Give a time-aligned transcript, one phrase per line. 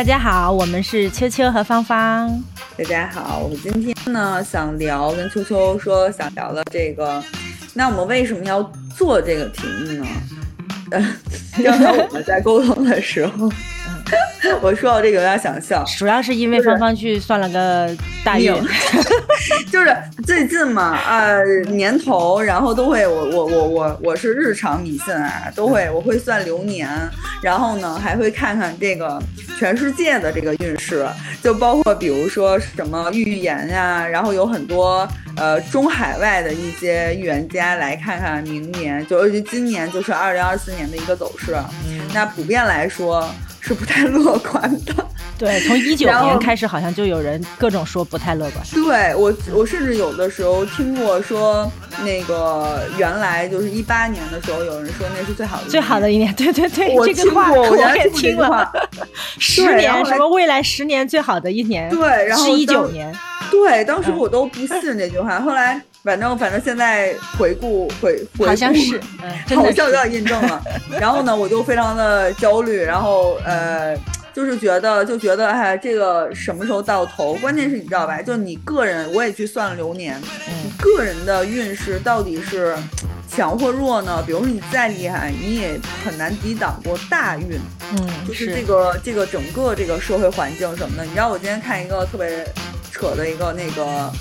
[0.00, 2.42] 大家好，我们是秋秋和芳芳。
[2.74, 7.22] 大家好，我们今天呢想聊跟秋秋说想聊的这个，
[7.74, 8.62] 那我们为什么要
[8.96, 10.06] 做这个题目呢？
[10.92, 11.06] 呃，
[11.62, 13.52] 刚才我们在沟通的时候，
[14.60, 17.88] 我说到这个有点想笑，主要是因为芳芳去算了个
[18.24, 18.52] 大运，
[19.70, 19.96] 就是
[20.26, 26.88] 最近嘛，呃，年头，然后都会，我我我我我是日常迷信啊，都会我会算流年，
[27.40, 29.22] 然后呢还会看看这个
[29.56, 31.06] 全世界的这个运势，
[31.40, 40.80] 就包括比如说什么预言呀，然后有很多呃中海外的一些预言家来看看明年，就尤其今年就是二零二四年。
[40.80, 41.54] 年的一个走势，
[42.14, 43.28] 那普遍来说
[43.60, 45.06] 是不太 乐观的。
[45.40, 48.62] 对，从 一九年开始，好像就有人各种说不太乐观。
[48.74, 51.66] 对我，我甚至有的时候听过说，
[52.04, 56.32] 那个原来就是一八年的时候，有人说那是最好的最好的一年。
[56.34, 58.70] 对对对，我听过，我也听了。
[59.40, 61.88] 十年什么未来十年最好的一年？
[61.88, 63.10] 对，然后是一九年。
[63.50, 65.80] 对，当时我都不信这句话，后来。
[66.02, 68.98] 反正反正现在回顾回回好像是，
[69.54, 70.58] 好像有点印证了。
[70.98, 73.94] 然后呢，我就非常的焦虑，然后呃，
[74.32, 77.34] 就是觉得就觉得哎，这个什么时候到头？
[77.34, 78.20] 关键是你知道吧？
[78.22, 82.76] 就你个人，我也去算了流年，你个人的运势到底是
[83.28, 84.22] 强或弱呢？
[84.26, 87.58] 比如说你再厉害，你也很难抵挡过大运。
[87.92, 91.04] 嗯，就是这个这个整个这个社会环境什么的。
[91.04, 92.46] 你知道我今天看一个特别
[92.92, 94.12] 扯的一个那个。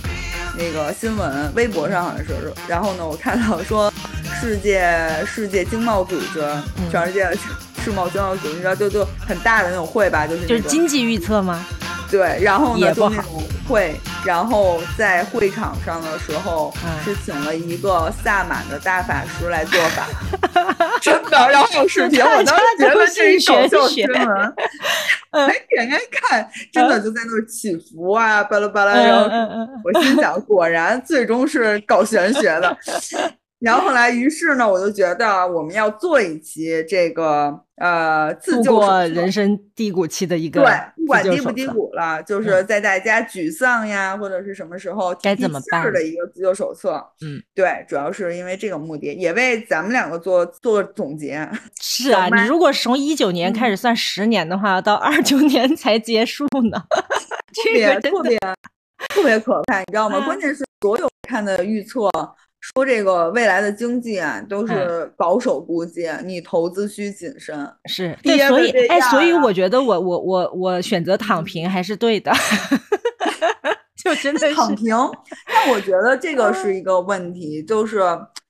[0.58, 3.94] 那个新闻，微博上好像是，然后呢，我看到说，
[4.42, 6.44] 世界世界经贸组织，
[6.92, 7.30] 全世界
[7.80, 11.66] 世贸经贸组织，你知道就就很大的那种会吧，就是就是经济预测吗？
[12.12, 13.96] 对，然后呢，就那种会，
[14.26, 16.74] 然后在会场上的时候
[17.06, 20.08] 是请了一个萨满的大法师来做法，
[21.00, 24.20] 真的，然后有视频，我当时觉得这一搞笑新闻，
[25.32, 29.30] 哎，点开看，真的就在那儿祈福啊，巴拉巴拉，然后
[29.84, 32.76] 我心想，果然最终是搞玄学的。
[33.60, 38.80] 然后后来，于是呢，我就觉得我们要做一期这个呃自救
[39.14, 47.06] 人生低谷期的一个对，不管低不低谷了，就是在大家沮丧呀或者是什么时候该怎么办的一个自救手册。
[47.22, 51.46] 嗯，对，主要是因为这个目的，也为咱们两个做做总结。
[51.82, 56.82] 是啊，你如果从一九年开始算十年的话，到二九年才结束呢，
[57.54, 58.40] 特别特别
[59.10, 60.22] 特别可怕，你知道吗？
[60.26, 62.10] 关键是所有看的预测。
[62.76, 67.68] 说这个未来的经济啊，都是保守估计，你投资需谨慎。
[67.86, 72.32] 是对，所以哎，所以我觉得我我我我选择躺平还是对的，
[74.02, 74.96] 就真的躺平。
[75.48, 78.02] 但我觉得这个是一个问题，就是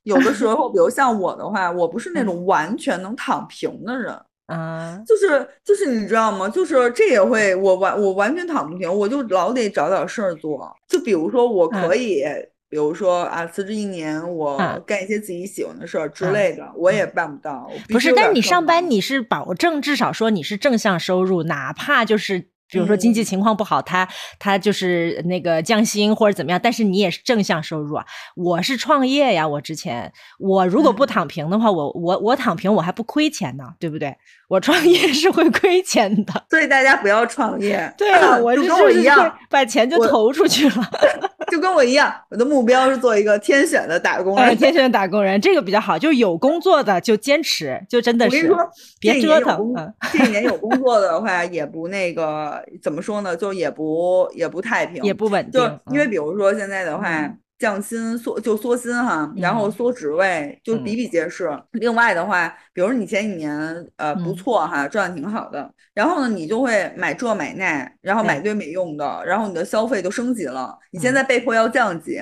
[0.04, 4.14] 有的时候，比如像我的话，我不是那种完全能躺平的人。
[4.48, 6.50] 嗯，就是就是你知道吗？
[6.50, 10.76] 就是这也会我完我完全躺不平，我就老得找点事儿做。
[10.88, 12.24] 就比如说，我可以。
[12.70, 17.70] 比如说啊，辞职一年，我干一些自己喜欢的事儿之类的，我也办不到。
[17.90, 28.06] 不是，但你上班你是保证至少说你是正向收入，哪怕就是比如说经济情况不好，他他就是那个降薪或者怎么样，但是你也是正向收入啊。
[28.36, 34.16] 我是创业呀，我之前我如果不躺平的话，我我我躺平我还不亏钱呢，对不对？
[34.50, 37.94] 我创业是会亏钱的， 所以大家不要创业。
[37.96, 40.90] 对啊，我就跟我一样，把钱就投出去了。
[41.52, 44.58] 就跟我一样，我的目标是做一个天选的打工人。
[44.58, 48.38] 天选的打工人，这个比较好，就是有工作的就坚持，就真的是。
[48.38, 49.74] 我跟你说，别折腾。
[50.12, 53.36] 这几年有 工作的话，也不那个怎么说呢？
[53.36, 55.62] 就也不也不太平，也不稳定。
[55.62, 57.32] 就因为比如说现在的话。
[57.60, 61.52] 降薪缩就缩薪哈，然后缩职位就比比皆是。
[61.74, 70.76] 另外的话，比如你前几年呃不错哈，赚的挺好的，然后呢你就会买这买那，然后买堆没用的，然后你的消费就升级了。
[70.92, 72.20] 你现在被迫要降级，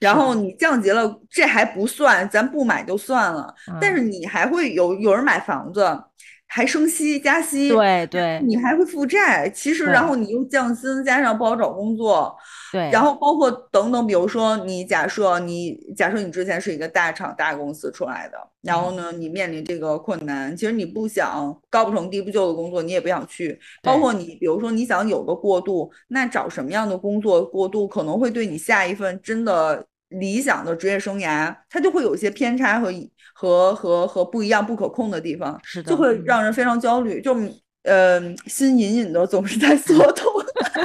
[0.00, 6.02] 然后你降级了，这还不算，咱不买就算了，但是你还会有有人买房子。
[6.50, 9.48] 还升息加息，对对，你还会负债。
[9.50, 12.34] 其实，然后你又降薪，加上不好找工作，
[12.72, 23.60] 对，然后包括等等，比如说你假设你假设你之前是一个大厂大公司出来的，然后呢，你面临这个困难，其实你不想高不成低不就的工作，你也不想去。
[23.82, 32.90] 包括你，比如说你想有个过渡，那找什么样的工作过渡，可能会对你下一份真的理想的职业生涯，它就会有一些偏差和。
[33.40, 37.20] 和和和不一样、不可控的地方，是的，就会让人非常焦虑。
[37.22, 37.36] 就
[37.84, 40.26] 呃，心隐隐的总是在 缩痛。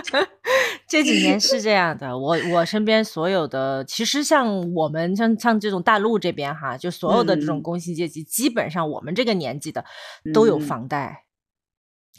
[0.87, 9.83] 这几年是这样的，我我身边所有的，其实像我们像像这种大陆这边哈，就所有的这种工薪阶级，基本上我们这个年纪的
[10.31, 11.23] 都有房贷。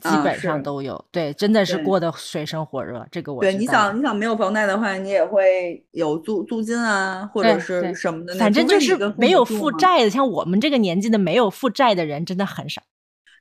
[0.05, 3.07] 基本上都有，对，真的是过得水深火热。
[3.11, 8.35] 这个我对，你想，你想没有房贷的话，你也会有租租金啊，或者是什么的。
[8.35, 12.83] 反正就是没有负债的，像我们这个年纪的没有负债的人，真的很少。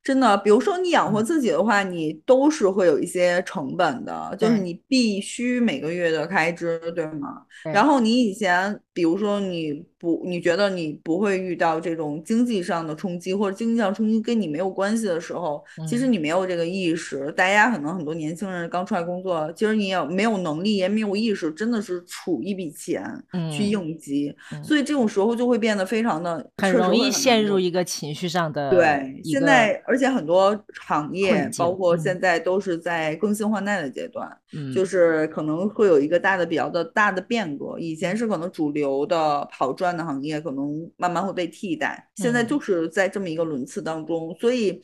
[0.03, 7.43] 真的，比如说你养活自己的话，你都是会有一些成本的，就是你必须每个月的开支，对吗？
[7.73, 9.85] 然后你以前，比如说你。
[10.03, 17.31] 不，你觉得你不会遇到这种经济上的冲击，或者经济上冲击跟你没有关系的时候，其实你没有这个意识。
[17.37, 23.01] 大家可能很多年轻人刚出来工作，其实你也没有能力，也没有意识，真的是储一笔钱
[23.49, 24.35] 去应急。
[24.61, 29.21] 所以这种时候就会变得非常的很容易陷入一个情绪上的对。
[29.23, 34.27] 现在而且很多行业，包括现在都是在更新换代的阶段，
[34.73, 37.77] 就是可能会有一个大的比较的大的变革。
[37.77, 39.93] 以前是可能主流的跑赚。
[39.93, 44.81] 的行业可能慢慢会被替代，现在就是在这么一个轮次当中，所以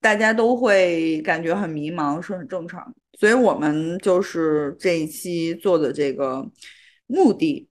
[0.00, 2.94] 大家都会感觉很迷茫，是很正常。
[3.18, 6.48] 所以我们就是这一期做的这个
[7.08, 7.68] 目的，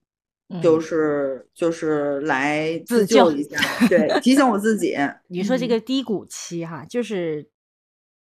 [0.62, 3.58] 就是就是来自救一下，
[3.88, 4.96] 对，提醒我自己。
[5.28, 7.48] 你说这个低谷期哈，就是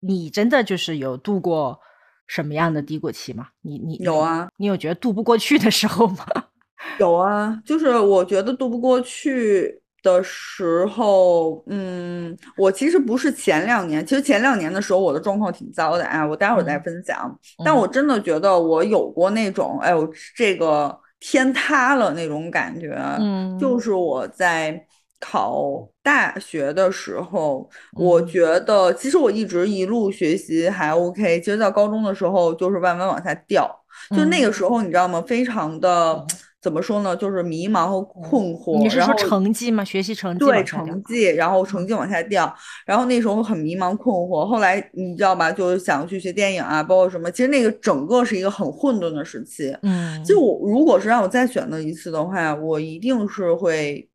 [0.00, 1.81] 你真的就是有度过
[2.26, 3.49] 什么样的低谷期吗？
[3.62, 4.49] 你你有啊？
[4.56, 6.26] 你有觉得度不过去的时候吗？
[6.99, 17.38] 有啊，就是我觉得渡不过去的时候，嗯，我其实不是前两年，其实前两年的时候我的状况挺糟的啊，我待会儿再分享。
[17.64, 22.96] 但我真的觉得我有过那种，哎我，这个天塌了那种感觉。
[23.20, 24.84] 嗯，就是我在
[25.20, 33.70] 考大学的时候，我觉得其实我一直一路学习还 OK，其实到高中的时候就是慢慢往下掉，
[34.17, 35.22] 就那个时候你知道吗？
[35.26, 36.26] 非常的。
[36.61, 37.17] 怎么说呢？
[37.17, 38.79] 就是迷茫和困惑。
[38.79, 39.83] 你是说成绩吗？
[39.83, 42.55] 学习成绩对成绩，然后成绩往下掉，
[42.85, 44.45] 然后那时候很迷茫困惑。
[44.45, 45.51] 后来你知道吧？
[45.51, 47.31] 就想去学电影啊，包括什么。
[47.31, 49.75] 其实那个整个是一个很混沌的时期。
[49.83, 54.07] 嗯，就我如果是让我再选择一次的话，我一定是会，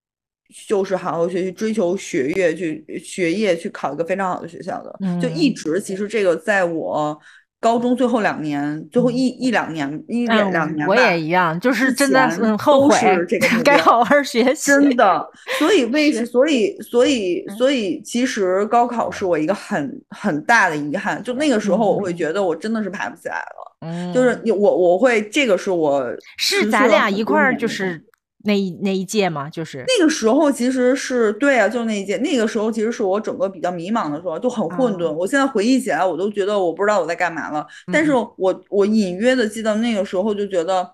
[0.68, 4.96] 就是好好学习，追求学业，去学业去考一个非常好的学校的。
[5.20, 7.20] 就一直其实这个在我。
[7.66, 12.96] 高中最后两年，最后一一两年，一两两年，我也一样，就是真的很后悔，
[13.28, 14.70] 这个 该好好学习。
[14.70, 15.28] 真的，
[15.58, 21.24] 所以为所以所以所以，其实高考是我一个很很大的遗憾。
[21.24, 23.78] 就那个时候，我会觉得我真的是爬不起来了。
[23.82, 26.06] 嗯，就是我我会这个是我
[26.38, 28.00] 是咱俩一块儿就是。
[28.46, 32.16] 那一那一届嘛，就是那个时候，其实是对啊，就那一届。
[32.18, 35.12] 那个时候其实是我整个比较迷茫的时候，就很混沌。
[35.12, 37.66] 我现在回忆起来，我都觉得我不知道我在干嘛了。
[37.92, 40.88] 但是我我隐约的记得那个时候，就觉得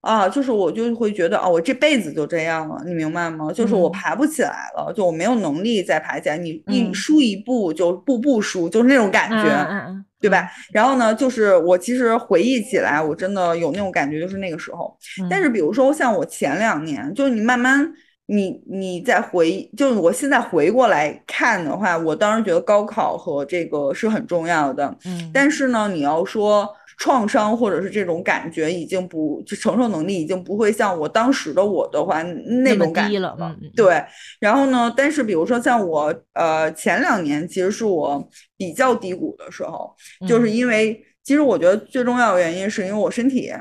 [0.00, 3.52] 啊，就是我就会觉得啊，我这辈子就这样了，你明白吗？
[3.52, 6.36] 就是我爬不起来了，就我没有能力再爬起来。
[6.36, 10.04] 你一输一步就步步输，就是那种感觉。
[10.20, 10.50] 对吧？
[10.72, 14.96] 然后呢，就是我其实回忆起来，我真的有那种感觉，就是那个时候。
[15.30, 17.92] 但是比如说像我前两年，就是你慢慢，
[18.26, 24.96] 你你再回，就是我现在回过来看的话，我当时觉得高考和这个是很重要的。
[25.04, 25.30] 嗯。
[25.32, 26.68] 但是呢，你要说。
[26.98, 32.24] 创伤或者是这种感觉已经不就承受能力已经不会像我当时的我的话
[32.64, 33.36] 那种感觉了。
[33.76, 34.04] 对，
[34.40, 34.92] 然后呢？
[34.96, 39.94] 但是比如说像我呃前两年其实是我比较低谷的时候，
[40.26, 43.52] 就是因为其实我觉得最重要的原因是因为我身体，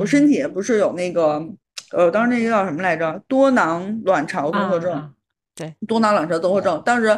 [0.00, 1.40] 我身体不是有那个
[1.92, 3.22] 呃当时那个叫什么来着？
[3.28, 5.14] 多囊卵巢综合症。
[5.54, 6.82] 对，多囊卵巢综合症。
[6.84, 7.16] 当时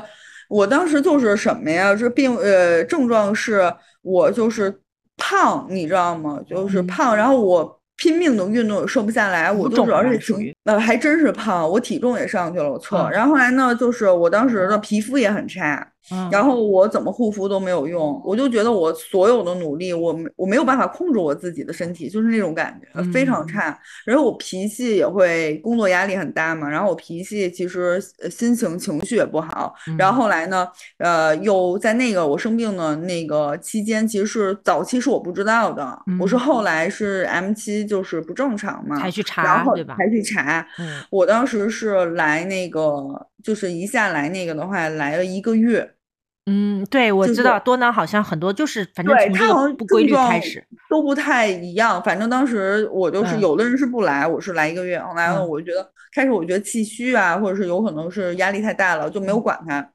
[0.51, 1.97] 我当时就是什么呀？
[1.97, 4.79] 这病呃症状是我就是。
[5.17, 6.41] 胖，你知道吗？
[6.47, 15.87] 就是胖，然后我拼命的运动也瘦不下来，我就主要是体呃还真是胖，我体重也上去了，我测，然后后来呢，就是我当时的皮肤也很差。
[16.31, 23.79] 然后我怎么护肤都没有用，我就觉得我所有的努力，我没我没有办法控制我自己的身体，就是那种感觉非常差。
[24.05, 27.99] 然后我脾气也会，工作压力很大嘛，然后我脾气其实
[28.31, 29.75] 心情情绪也不好。
[29.99, 30.69] 然后后来呢，
[30.99, 39.97] 呃，又在那个我生病的那个期间，其实是早期是我不知道的，我是后来是 M 七就是不正常嘛，才去查，对吧？
[39.97, 40.67] 才去查。
[41.11, 45.94] 我当时是来那个，就是一下来那个的话，来了一个月。
[46.47, 52.03] 嗯，对，我知道多囊好像很多就是反正从这个不规律开始都不太一样。
[52.03, 55.01] 反正当时我就是有的人是不来，我是来一个月。
[55.01, 59.89] 后来我就觉得开始我觉得气虚啊，或者是有可能是压力太大了，就没有管它。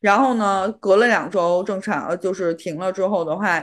[0.00, 3.60] 然后呢，隔了两周正常就是停了之后的话，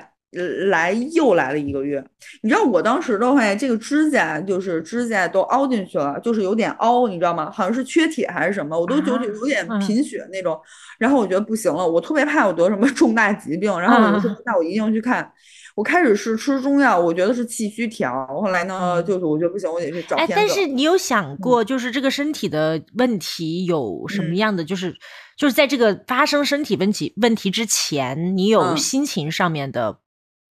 [0.70, 2.04] 来又来了一个月。
[2.42, 7.50] 你知道我当时的话，这个指甲就是指甲都凹进去了，就是有点凹，你知道吗？
[7.52, 10.60] 好像是缺铁还是什么，我都觉得有点贫血那种。
[10.98, 15.32] 然后我觉得不行了，我特别怕我得什么 重大疾病，然后我就说那我一定要去看。
[15.76, 18.26] 我开始是吃中药，我觉得是气虚调。
[18.28, 20.16] 后来呢，就是我觉得不行，我得去找。
[20.16, 24.64] 哎，但是你有想过，就是这个身体的问题有什么样的？
[24.64, 24.96] 就是
[25.38, 29.98] 就是在这个发生身体问题问题之前，你有心情上面的，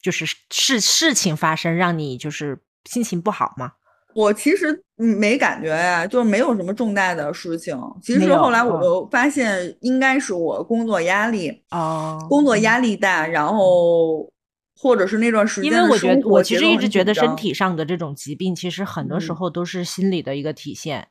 [0.04, 3.72] 就是事事情发生让你就是心情不好吗？
[4.14, 7.76] 我其实没感觉呀，就是没有什么重大的事情。
[8.04, 14.30] 其实后来我就发现，应该是我工作压力啊，工作压力大，然后。
[14.76, 21.08] 或者是那段时间，因为我觉得我其实一直觉得身体上的这种疾病，其实很多时候都是心理的一个体现。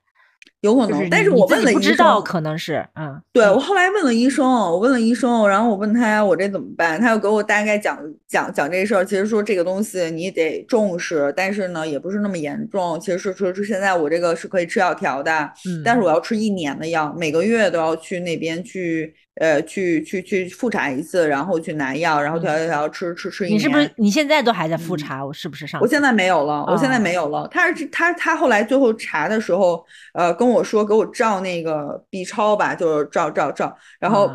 [0.63, 9.05] 有可能，但是我问了医生，不知道可能是嗯，对我后来问了医生，我问了医生，然后我问他我这怎么办，他又给我大概讲讲讲这事儿。
[9.05, 12.99] 其实说这个东西你得重视，但是呢也不是那么严重。
[13.01, 15.33] 其实说说是现在我这个是可以吃药调的，
[15.69, 23.57] 嗯，但是我要吃一年的药，每个月都要去那边去呃去去去复查一次，然后去拿药，然后调调调吃吃吃一年。
[23.57, 25.25] 你是不是你现在都还在复查？
[25.25, 25.81] 我是不是上？
[25.81, 27.49] 我现在没有了，我现在没有了。
[27.51, 29.85] 他是他他后来最后查的时候，
[30.15, 30.53] 呃跟。
[30.53, 34.31] 我说给我照那个 B 超吧，就是照照照，然后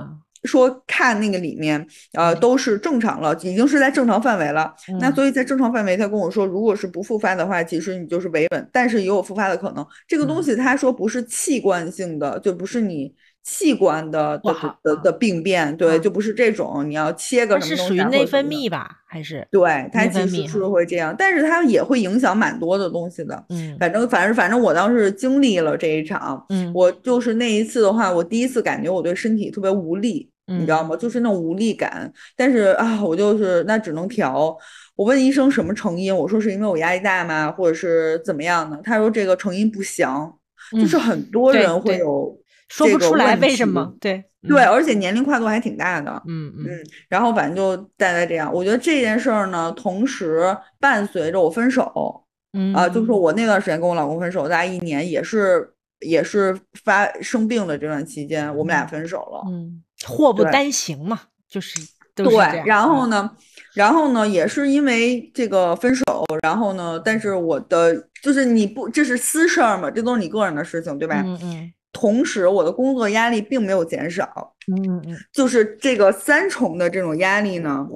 [0.46, 4.74] 说看那个里面，呃，都是正常了，已经是在正常范围了。
[5.00, 9.86] 那所以在正常范围，他跟我说，如果是不复发的话，其实你就是维稳，但是也有复发的可能。
[10.08, 13.13] 这个东西他说不是器官性的，就不是你。
[13.50, 17.82] 器官的的的的病变，对，就不是这种，你要切个什么东西？
[17.82, 18.92] 是属于内分泌吧？
[19.08, 19.48] 还是？
[19.50, 23.42] 对，它其实是会这样，但是它也会影响蛮多的东西的。
[23.48, 30.94] 嗯，反正反正反正我当时经历了这一场，嗯，我就是那一次的话，我第一次感觉我对身体特别无力，你知道吗？
[30.98, 32.12] 就是那种无力感。
[32.36, 34.58] 但是啊，我就是那只能调。
[34.98, 37.50] 我问医生什么成因，我说是因为我压力大吗？
[37.50, 38.77] 或者是怎么样的？
[38.84, 40.30] 他说这个成因不详，
[40.74, 42.38] 就是很多人会有。
[42.68, 43.94] 说不出来为什么？
[44.00, 46.22] 对对，而且年龄跨度还挺大的。
[46.28, 46.68] 嗯嗯，
[47.10, 48.54] 然后反正就大概这样。
[48.54, 52.24] 我觉得这件事儿呢，同时伴随着我分手。
[52.54, 55.70] 嗯啊，就是我那段时间跟我老公分手，大概一年，也是
[56.00, 59.44] 也是发生病的这段期间，我们俩分手了。
[59.52, 61.20] 嗯，祸不单行嘛，
[61.50, 61.78] 就是
[62.16, 62.26] 对。
[62.66, 63.30] 然后呢，
[63.76, 66.04] 然后呢，也是因为这个分手，
[66.42, 71.22] 然后呢，但是我的就是你不，这是私事儿嘛，这都是你个人的事情，对吧？
[71.26, 71.74] 嗯嗯。
[72.00, 77.88] 同时，我的工作压力并没有减少，嗯嗯，就是这个三重的这种压力呢，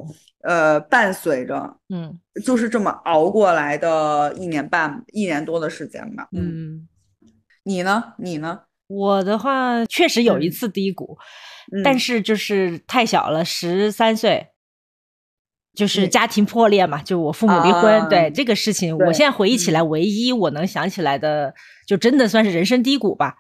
[0.42, 6.88] 呃，伴随着，嗯，就是这么熬过来的一年半、一年多的时间吧，嗯，
[7.64, 8.14] 你呢？
[8.18, 8.62] 你呢？
[8.88, 11.16] 我的话确实有一次低谷，
[11.84, 14.48] 但是就是太小了，十三岁，
[15.76, 21.54] 就是家庭破裂嘛，就我父母离婚，对这个事情，我现在回忆起来，唯一我能想起来的，
[21.88, 23.36] 就真的算是人生低谷吧。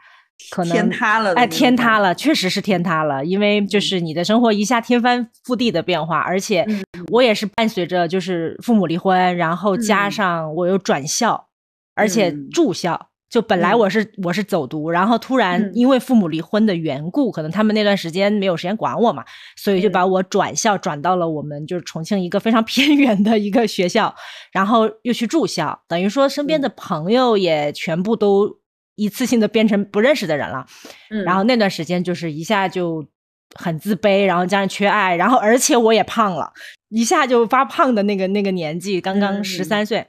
[0.49, 6.65] 可能天塌了，哎，天塌了，确实是天塌了，因为就是你的生活一下天翻覆地的变化，而且
[7.11, 11.47] 我也是伴随着就是父母离婚，然后加上我又转校，
[11.95, 19.23] 而且住校，就本来我是我是走读，然后突然因为父母离婚的缘故，可能他们那段时间没有时间管我嘛，
[19.55, 24.13] 所以就把我转校转到了我们就是重庆一个非常 偏远的一个学校，
[24.51, 28.60] 然后又去住校，等于说身边的朋友也全部都。
[28.95, 30.65] 一次性的变成不认识的人了，
[31.09, 33.05] 嗯然后那段时间就是一下就
[33.55, 36.51] 很自卑，然后加上缺爱，然后而且我也胖了，
[36.89, 40.05] 一下就发胖的那个那个年纪，刚刚十三岁，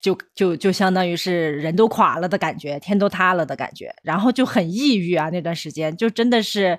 [0.00, 5.28] 就就就相当于是人都垮了的感觉，天都塌了的感觉，然后就很抑郁啊。
[5.30, 6.78] 那段时间就真的是，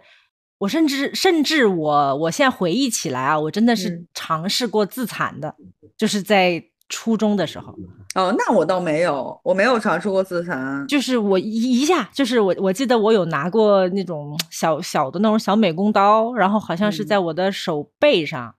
[0.60, 5.56] 我甚至甚至我我现在回忆起来啊，我真的是尝试过自残的，
[5.98, 6.64] 就是在。
[6.90, 7.74] 初中的时候，
[8.14, 10.86] 哦，那我倒没有，我没有尝试过自残。
[10.88, 18.54] 就是我一一下，就是我我记得我有拿过那种小小的那种小美工刀，然后好像是在我的手背上，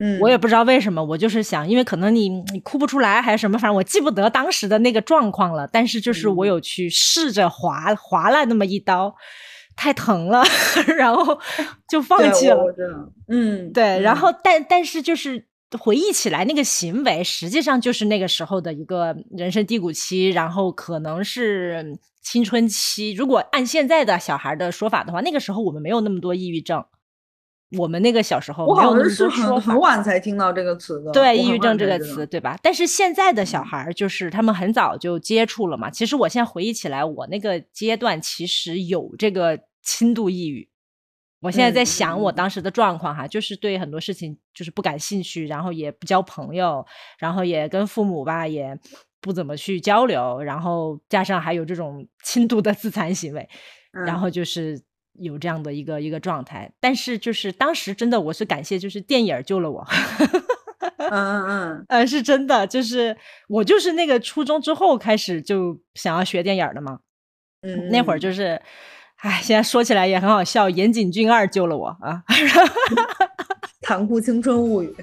[0.00, 5.68] 嗯，我也不知道为什么，我就是想，因为可能你你哭不出来还是什么，反正我记不得当时的那个状况了。
[5.70, 9.14] 但是就是我有去试着划划了那么一刀，
[9.76, 10.42] 太疼了，
[10.96, 11.38] 然后
[11.88, 12.58] 就放弃了。
[13.28, 15.46] 嗯，对，然后但但是就是。
[15.78, 23.12] 回忆起来，那个行为实际上就是那个时候的一个人生低谷期，然后可能是青春期。
[23.12, 26.84] 如果按现在的小孩的说法的话，那个时候我们没有那么多抑郁症。
[27.76, 31.10] 我们那个小时候，我好像是很很晚才听到这个词的。
[31.10, 32.56] 对，抑郁症这个词，对吧？
[32.62, 35.90] 但是现在的小孩就是他们很早就接触了嘛。
[35.90, 40.68] 其实我现在回忆起来，我那个阶段其实有这个轻度抑郁。
[41.46, 46.84] 我现在在想我当时的状况哈，就是对很多事情就是不感兴趣，然后也不交朋友，
[47.18, 48.78] 然后也跟父母吧也
[49.20, 53.48] 不怎么去交流，然后加上还有这种 轻度的自残行为，
[53.92, 54.82] 然后就是
[55.14, 56.70] 有这样的一个一个状态。
[56.80, 59.86] 但是就是当时真的我是感谢，就是电影救了我。
[60.98, 63.16] 嗯嗯嗯，呃，是真的，就是
[63.48, 66.98] 我就是那个初中之后开始就想要学电影的嘛。
[67.62, 68.60] 嗯，那会儿就是，
[69.22, 70.68] 哎，现在说起来也很好笑。
[70.68, 72.22] 岩井俊二救了我啊！
[73.82, 74.94] 残酷 青春物语，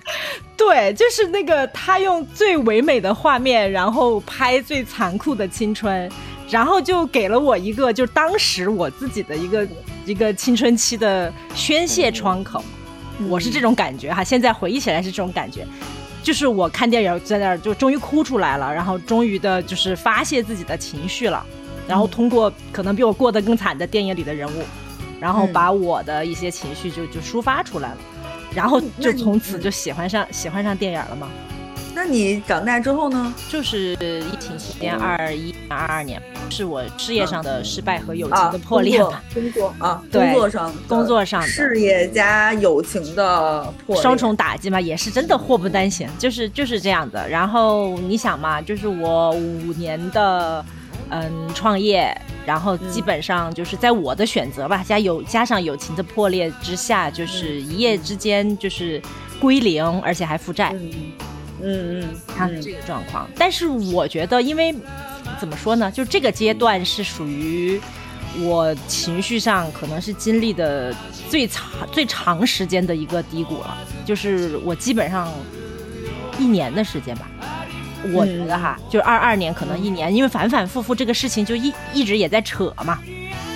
[0.57, 6.11] 对，就是那个他用最唯美的画面，然后拍最残酷的青春，
[6.49, 9.67] 然后就给了我一个，就当时我自己的一个
[10.05, 12.63] 一个青春期的宣泄窗口。
[13.29, 15.65] 我是这种感觉哈，现在回忆起来是这种感觉，
[16.21, 21.45] 就是我看电影在那儿就终于哭出来了，然后终于的就是发泄自己的情绪了，
[21.87, 24.63] 然后通过可能比我过得更惨的电影里的人物，
[25.19, 27.97] 然后把我的一些情绪就就抒发出来了，
[28.53, 31.29] 然后就从此就喜欢上喜欢上电影了嘛。
[31.95, 33.31] 那你长大之后呢？
[33.51, 39.23] 就是疫情期间，二一二二年，是我事业上的失败和友情的破裂吧？
[39.31, 47.29] 工作啊，工作上，工作上，事业加友情的破双重打击嘛，也是真的祸不单行，就是就是这样的。
[47.29, 50.65] 然后你想嘛，就是我五年的
[51.13, 52.15] 嗯创业，
[52.45, 59.01] 然后基本上就是在我的选择吧，加有加上友情的破裂之下，就是一夜之间就是
[59.39, 60.73] 归零，而且还负债。
[60.73, 64.75] 嗯嗯，他是这个状况，但是我觉得，因为
[65.39, 67.79] 怎么说呢，就这个阶段是属于
[68.41, 70.93] 我情绪上可能是经历的
[71.29, 75.31] 最长最长时间的一个低谷了，就是我基本上
[76.37, 77.29] 一年的时间吧，
[78.11, 82.99] 我觉得哈，就是二二年可能一年，因为反反复复这个事情就一一直也在扯嘛。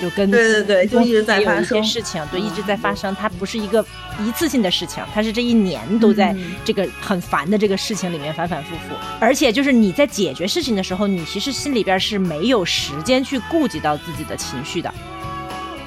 [0.00, 3.12] 就跟对对对，就一直在发生事情，对，一直在发生。
[3.16, 3.84] 它不是一个
[4.24, 6.32] 一次性的事情，它是这一年都在
[6.64, 8.94] 这个很烦的这个事情里面反反复复。
[9.18, 14.94] 而且就是你在解决事情的时候，你其实心里边是没有时间去顾及到自己的情绪的。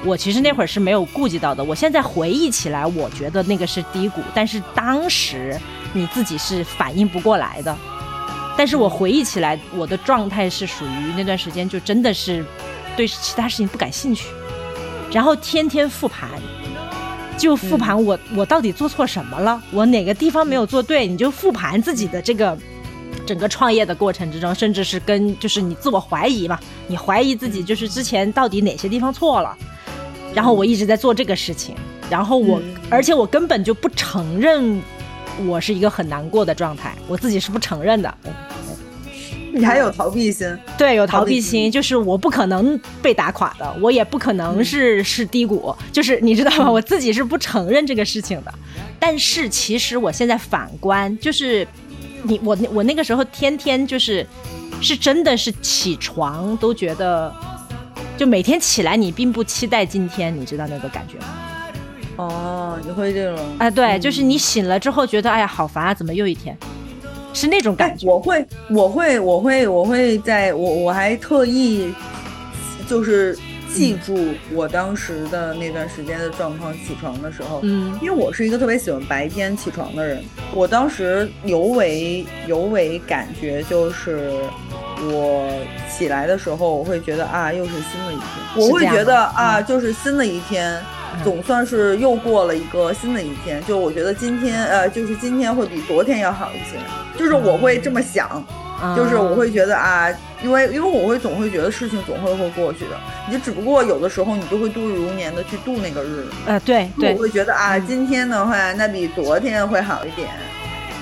[0.04, 1.64] 我其实那会儿是没有顾及到的。
[1.64, 5.58] 我现在回忆起来，我觉得那个是低谷，但是当时
[5.94, 7.74] 你自己是反应不过来的。
[8.56, 12.44] 但是我回忆起来，我的状态是属于那段时间就真的是。
[12.94, 14.28] 对其他事情不感兴趣，
[15.10, 16.28] 然后天天复盘，
[17.38, 22.54] 就复盘我我到底做错什么了，我哪个地方没有做对，你就复盘自己的这个
[23.24, 29.56] 整个创业的过程之中，甚至是跟就是你自我怀疑嘛，你怀疑自己就是之前到底哪些地方错了，
[30.34, 31.74] 然后我一直在做这个事情，
[32.10, 32.60] 然后我
[32.90, 34.82] 而且我根本就不承认
[35.46, 38.14] 我是一个很难过的状态，我自己是不承认的。
[39.52, 40.58] 你还有逃避心？
[40.78, 46.70] 对，有逃避心，就是我不可能被打垮的，我也不可能是是低谷，就是你知道吗？
[46.70, 48.52] 我自己是不承认这个事情的。
[48.98, 51.66] 但是其实我现在反观，就是
[52.22, 54.26] 你我我那个时候天天就是
[54.80, 57.32] 是真的是起床都觉得，
[58.16, 61.26] 就每天起来你并不期待今天，你知道那个感觉吗？
[62.16, 63.44] 哦，你会这种？
[63.58, 66.56] 哎，对，就是你醒了之后觉得，哎呀，好烦啊，怎么又一天？
[67.32, 71.92] 是那种感觉，我会，我会，我会，我会在我我还特意
[72.88, 73.36] 就是
[73.72, 76.72] 记住我当时的那段时间的状况。
[76.74, 80.22] 起床的时候，嗯，因为我是一个特别喜欢白天起床的人，
[80.54, 84.30] 我当时尤为尤为感觉就是
[85.10, 85.50] 我
[85.90, 90.78] 起来的时候，我会觉得啊，又是新的一天，我会觉得啊，就是新的一天。
[91.22, 96.78] 总算是又过了一个新的一天，就我觉得今天，呃，就是今天会比昨天要好一些，
[97.18, 98.44] 就是我会这么想，
[98.96, 100.08] 就是我会觉得啊，
[100.42, 102.96] 因为因为我会总会觉得事情总会会过去的，
[103.30, 110.28] 你只不过有的时候你就会度日如年的去度那个日子，呃，对对，我会觉得啊，今天的话那比昨天会好一点，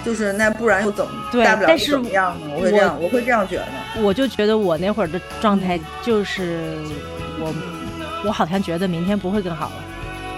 [0.05, 1.13] 就是那不然又怎么
[1.45, 2.47] 大不了怎么样呢？
[2.55, 6.75] 我会这样，我会这样觉得，我就觉得我那会儿的状态就是
[7.39, 7.55] 我
[8.27, 9.85] 我好像觉得明天不会更好了。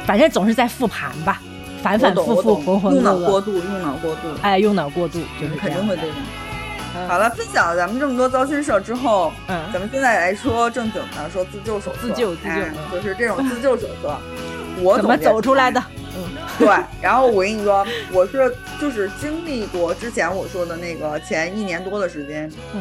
[0.06, 1.40] 反正总是在复盘吧，
[1.82, 3.02] 反反复复，浑浑噩噩。
[3.02, 4.20] 用脑过度，用脑过度。
[4.42, 6.16] 哎，用脑过度就是肯定会这样。
[7.08, 11.98] 好了，分享了咱们这么多糟心事儿之后，嗯，咱们现在来说正经的，说自救手册。
[12.02, 14.16] 自救，自救，就是这种自救手册。
[14.82, 15.82] 我怎么走出来的？
[16.14, 16.24] 嗯，
[16.58, 16.68] 对。
[17.00, 22.80] 然后我跟你说，我是就是经历过之前我说的那个前一年多的时间，嗯，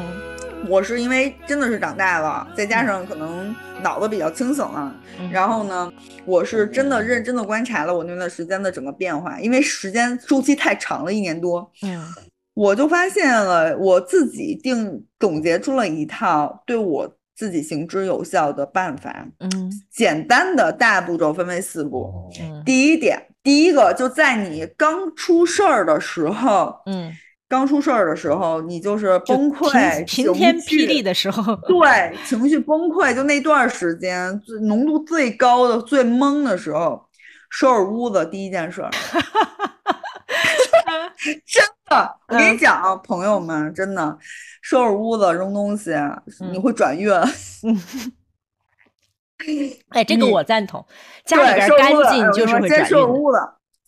[0.67, 3.55] 我是因为真的是长大了，再加上可能。
[3.83, 4.95] 脑子比较清醒了，
[5.31, 5.91] 然后呢，
[6.23, 11.99] 我是真的认真的观察了我那段时间的整个变化，因为时间周期太长了，一年多，嗯，
[12.53, 19.25] 我就发现了我自己定总结出了一套对我自己行之有效的办法。
[19.39, 19.49] 嗯，
[19.89, 22.29] 简单的大步骤分为四步。
[22.39, 27.11] 嗯，第一点，第一个就在你刚出事儿的时候，嗯，
[27.51, 37.05] 刚出事儿的时候，你就是崩溃、晴天霹雳的时候，对，情绪崩溃，就那段时间最浓度最高的、最懵的时候，
[37.49, 38.81] 收拾屋子第一件事。
[41.45, 44.17] 真的，我跟你讲啊，朋友们，真的，
[44.61, 45.91] 收拾屋子、扔东西，
[46.51, 47.11] 你会转运。
[49.89, 50.85] 哎，这个我赞同。
[51.25, 53.37] 家里边干净就是会转先收拾屋子，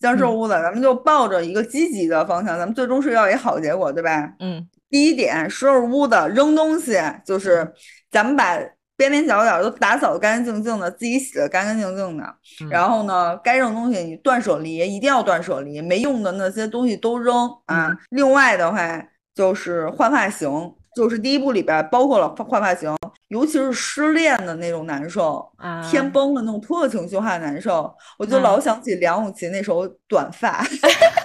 [0.10, 4.34] 先收拾屋子，咱们就抱着一个积极的方向，咱们最终是要一好结果，对吧？
[4.40, 4.68] 嗯。
[4.90, 7.74] 第一点，收拾屋子、扔东西，就是
[8.12, 8.60] 咱们把。
[8.96, 12.24] 边边角角都打扫干干净净的，自己洗的干干净净的。
[12.70, 17.92] 然后呢，该扔东西你断舍离，一定要断舍离，没用的那些东西都扔啊。
[18.12, 20.48] 另外的话就是换发型，
[20.96, 22.96] 就是第一部里边包括了换发型，
[23.30, 25.46] 尤其是失恋的那种难受，
[25.90, 30.64] 天崩了那种特情绪化的难受，我就老想起梁咏琪那首《短发》。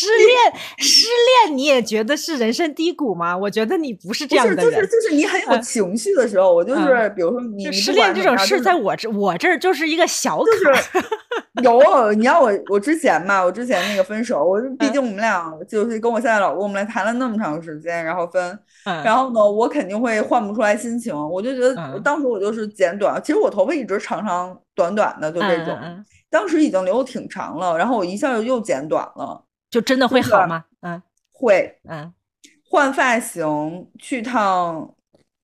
[0.00, 1.06] 失恋，失
[1.46, 3.36] 恋，你也觉得是人生低谷吗？
[3.36, 11.02] 我觉得你不是这样的人，就是就是你很有情绪的时候，我就是比如说你失恋这种事，在我这我这儿就是一个小坎。
[11.62, 18.58] 有，你要我我之前嘛，我之前那个分手，我毕竟我们俩就是跟我现在老公，我们俩谈了那么长时间，然后分，
[19.04, 21.14] 然后呢，我肯定会换不出来心情。
[21.14, 25.76] 我就觉得当时我就是剪短，其实我头发一直长长短短的，就这种，
[26.30, 29.44] 当时已经留的挺长了，然后我一下又又剪短了。
[29.70, 30.64] 就真的会好吗？
[30.80, 31.00] 嗯，
[31.32, 31.78] 会。
[31.88, 32.12] 嗯，
[32.68, 34.94] 换发型，去趟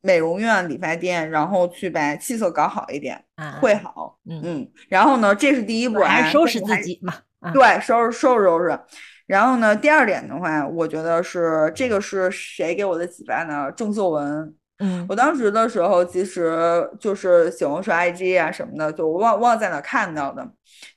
[0.00, 3.24] 美容院、理发店，然后去把气色搞好一点，
[3.60, 4.18] 会好。
[4.28, 4.70] 嗯嗯。
[4.88, 7.14] 然后呢，这是第一步，还是收拾自己嘛？
[7.52, 8.78] 对，收拾收拾收拾。
[9.26, 13.70] 然后呢，第二点的话，我觉得是这个是谁给我的启发呢？
[13.72, 14.54] 郑秀文。
[14.78, 20.46] 嗯，我当时的时候，其实就是喜欢刷 IG 啊什么的，就我忘忘在哪看到的。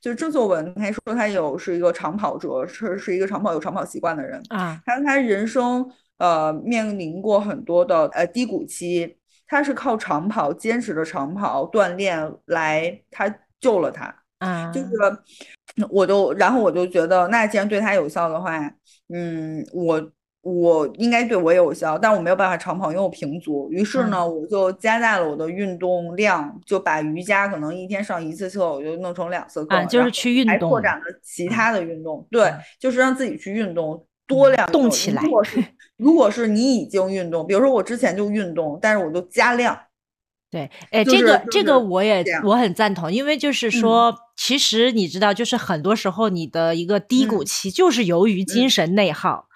[0.01, 4.81] 就是郑秀文，他说他有是一个长跑者，是是一个长跑有长跑习惯的人啊。
[4.85, 14.13] 他他人生呃面临过很多的呃低谷期，他是靠长跑坚持着长跑锻炼来，他救了他。
[14.39, 14.87] 啊，就是
[15.89, 18.59] 我就然后我就觉得，那既然对他有效的话，
[19.13, 20.11] 嗯，我。
[20.41, 23.67] 我应该对我有效，但我没有办法长跑，因为我平足。
[23.71, 32.25] 于是呢，我就加大了我的运动量，就把瑜伽可能一天上一次课，我就弄成两次课，就是去运动，还拓展了其他的运动。
[32.31, 35.21] 对，就是让自己去运动，多量动起来。
[35.21, 35.63] 如果是
[35.97, 39.77] 如果是你已经运动，比如说我之前就运动，但是我就加量。
[40.49, 49.48] 对，哎，这个这个我也我很赞同，因为就是说，其实你知道，就是很多时候你的一个低谷期，就是由于精神内耗。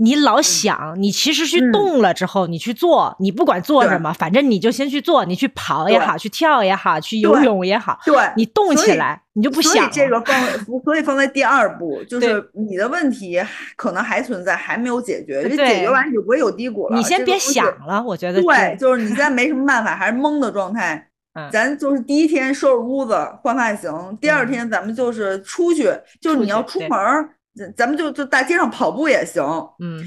[0.00, 9.90] 你老想，你其实去动了之后，你去做，你不管做什么，反正你就先去做，你去跑也好，去跳也好，去游泳也好，对，你动起来，你就不想。
[9.90, 10.40] 这个放，
[10.84, 13.42] 所以放在第二步，就是你的问题
[13.76, 16.96] 可能还存在，还没有解决，因为解决完你就不会有低谷了。
[16.96, 18.40] 你先别想了，我觉得。
[18.40, 21.08] 对，就是你现在没什么办法，还是懵的状态。
[21.34, 26.90] 嗯，咱就是第一天收拾屋子换发型，第二天咱们就是出去，就是你要出门。
[27.76, 29.44] 咱们就就大街上跑步也行，
[29.80, 30.02] 嗯，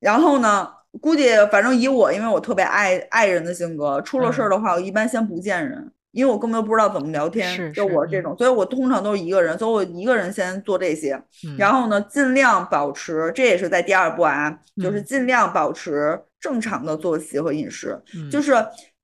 [0.00, 0.68] 然后呢，
[1.00, 11.20] 估计反正以我，因为我特别爱爱人的性格，出了事儿的话，我一般先不见人，因为我根本就不知道怎么聊天，就我这种，所以我通常都是一个人，所以我一个人先做这些，
[11.58, 18.54] 然后呢，尽量保持，这也是在第二步啊，就是尽量保持正常的作息和饮食，就是。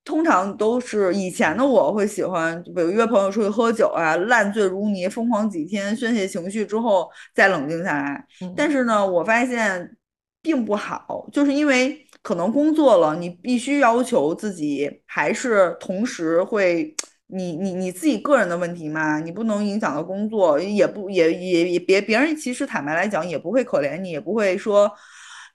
[0.03, 8.25] 通常都是以前的我会喜欢，比如约朋友出去喝酒啊，烂醉如泥，疯狂几天，宣泄情绪之后再冷静下来。
[8.57, 9.97] 但是呢，我发现
[10.43, 16.95] 并不好，就是因为可能工作了，你必须要求自己，还是同时会，
[17.27, 24.91] 你你你自己个人的问题嘛，你不能影响到工作，也不也也也别别人其实坦白来讲也不会可怜你，也不会说。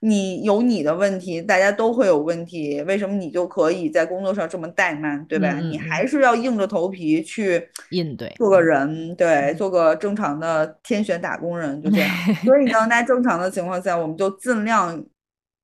[0.06, 5.58] 你有你的问题，大家都会有问题，为什么你就可以在工作上这么怠慢，对吧？
[5.58, 12.08] 你还是要硬着头皮去应对，做个人，对，做个正常的天选打工人，就这样。
[12.46, 15.04] 所以呢，在正常的情况下，我们就尽量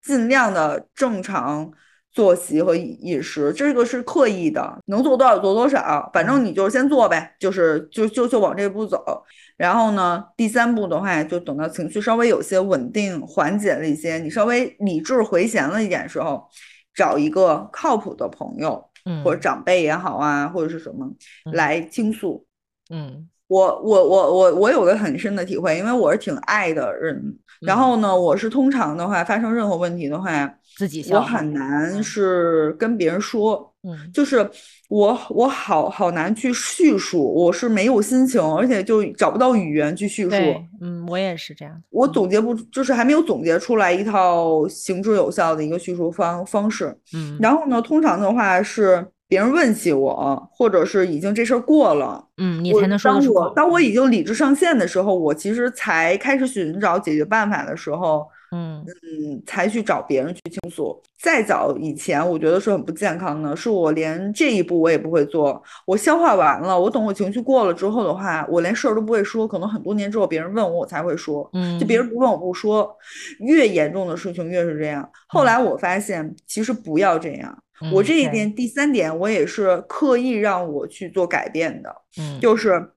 [0.03, 1.71] 尽量的正常
[2.13, 9.25] 作息和饮食，这个是刻意的，能做多少做多少，反正你就先做呗，就是就就就往这步走。
[9.57, 16.47] 然后呢，第三步的话，就等到情绪稍微有些稳定、缓解了一些，你稍微理智回旋了一点时候，
[16.95, 21.11] 找一个靠谱的朋友，嗯或者长辈也好啊，或者是什么
[21.53, 22.45] 来倾诉。
[22.91, 30.53] 嗯，我我我我我有个很深的体会，因为我是挺爱的人，然后呢，我是通常的话发生任何问题的话。
[30.77, 34.49] 自己我很难是跟别人说，嗯，就是
[34.89, 40.37] 我我好好难去叙述，我是没有心情，而且就找不到语言去叙述。
[40.81, 41.81] 嗯，我也是这样。
[41.91, 46.97] 我总结不，就是还没有总结出来一套行之有效的一个叙述方方式。
[47.15, 53.53] 嗯，然后呢，通常的话是别人问起我，或者是已经这事儿过了，嗯，你才能说得出口。
[53.55, 58.27] 当我已经理智上线的时候，我其实才开始寻找解决办法的时候。
[58.53, 61.03] 嗯嗯，才去找别人去倾诉。
[61.19, 65.63] 再早以前，我觉得是很不健康的，是我连这一步我也不会做。
[65.87, 69.49] 我消化完了，我等我情绪过了之后的话，我连事儿都不会说。
[69.49, 71.49] 可能很多年之后，别人问我，我才会说。
[71.55, 72.95] 嗯，就别人不问我不说。
[73.41, 75.09] 越严重的事情越是这样。
[75.29, 77.59] 后来我发现，其实不要这样。
[77.93, 81.95] 我这一点第三点，我也是刻意让我去做改变的。
[82.19, 82.91] 嗯，就是。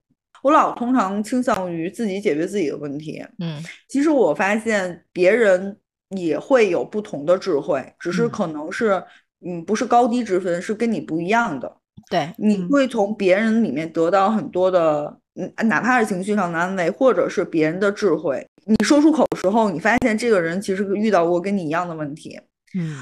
[0.46, 5.76] 我老通常倾向于自己解决自己的问题，嗯，其实我发现别人
[6.10, 9.02] 也会有不同的智慧，只是可能是，
[9.44, 11.76] 嗯，不是高低之分，是跟你不一样的。
[12.08, 18.46] 对，你会从别人里面得到很多的，嗯，哪怕是情绪上的安慰，或者是别人的智慧。
[18.66, 22.38] 你说出口的时候，你发现这个人其实遇到过跟你一样的问题，
[22.78, 22.98] 嗯。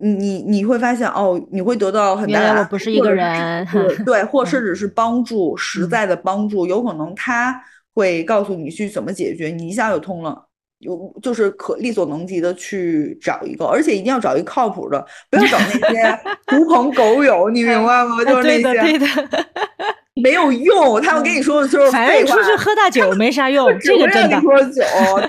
[0.00, 3.66] 你你你会发现哦，你会得到很大的，我不是一个人，
[4.06, 7.60] 对，或甚至是帮助，实在的帮助，有可能他
[7.94, 10.40] 会告诉你去怎么解决，你一下就通了，
[10.78, 18.22] 有就是可力所能及的去找一个，而且一定要找一个靠谱的，不要找那些 狐朋狗友，你明白吗？
[18.24, 18.98] 就是那些
[20.22, 24.40] 没有用，他们跟你说的就是反正出去喝大酒没啥用，这个真的。
[24.40, 24.82] 说酒，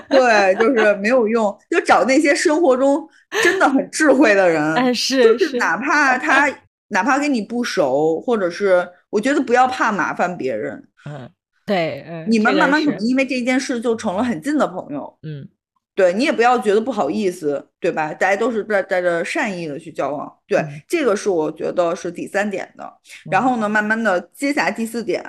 [0.08, 3.08] 对，就是没有用，就找那些生活中。
[3.42, 6.48] 真的很智慧的人，哎，是是，哪怕 他
[6.88, 11.30] 哪怕跟你不熟，或者是我觉得不要怕麻烦别人，嗯，
[11.64, 15.48] 对，嗯，你们慢慢可能因为这件事就成了很近的朋友，嗯，
[15.94, 18.12] 对你也不要觉得不好意思，对吧？
[18.12, 22.92] 大家都是带带着善意的去交往，对，这个是我觉得是第三点的。
[23.30, 25.22] 然后呢，慢慢的接下来第四点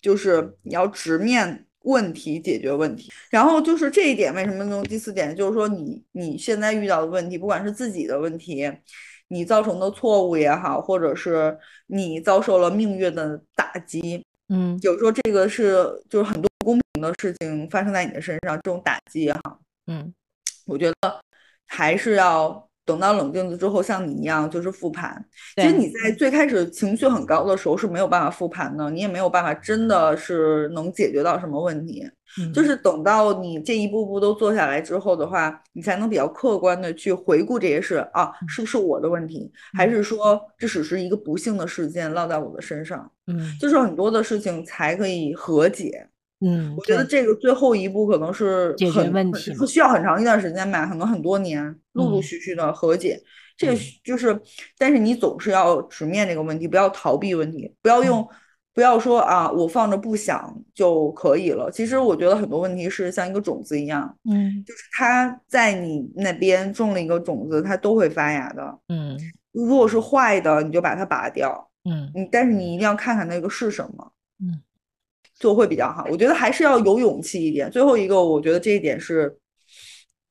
[0.00, 1.65] 就是你要直面。
[1.86, 5.34] 问题解决问题，然后就是这一点，为什么用第四点？
[5.34, 8.70] 就是说你你现在遇到的问题，不管是自己的问题，
[9.28, 20.12] 你造成的错误也好，或者是你遭受了命运的打击，嗯，有时候这个是就是很多不公平的事情发生在你的身上，这种打击也好，嗯，
[20.66, 21.20] 我觉得
[21.66, 22.68] 还是要。
[22.86, 25.22] 等到冷静了之后，像你一样就是复盘。
[25.56, 32.08] 其实你在最开始情绪很高的时候是没有办法复盘的，你也没有办法真的是能解决到什么问题。
[32.52, 43.10] 就是等到你这一步步都做下来之后的话，你才能比较客观的去回顾这些事啊，是不是我的问题，还是说这只是一个不幸的事件落在我的身上？
[43.26, 46.06] 嗯，就是很多的事情才可以和解。
[46.40, 53.18] 嗯，我觉得这个最后一步可能是解决问题，需要很长一段时间吧，可能很多年，陆陆续续的和解。
[53.56, 54.38] 这个就是，
[54.76, 58.28] 但是你总是要直面这个问题，不要逃避问题，不要用，
[58.74, 61.70] 不要说啊，我放着不想就可以了。
[61.70, 68.78] 其实我觉得很多问题是像一个种子一样，嗯，就是它在你那边种了一个种子，它都会发芽的。
[68.88, 69.18] 嗯，
[69.52, 71.70] 如果是坏的，你就把它拔掉。
[71.88, 74.12] 嗯，你但是你一定要看看那个是什么。
[74.40, 74.60] 嗯。
[75.38, 77.70] 就会比较好，我觉得还是要有勇气一点。
[77.70, 79.36] 最后一个，我觉得这一点是，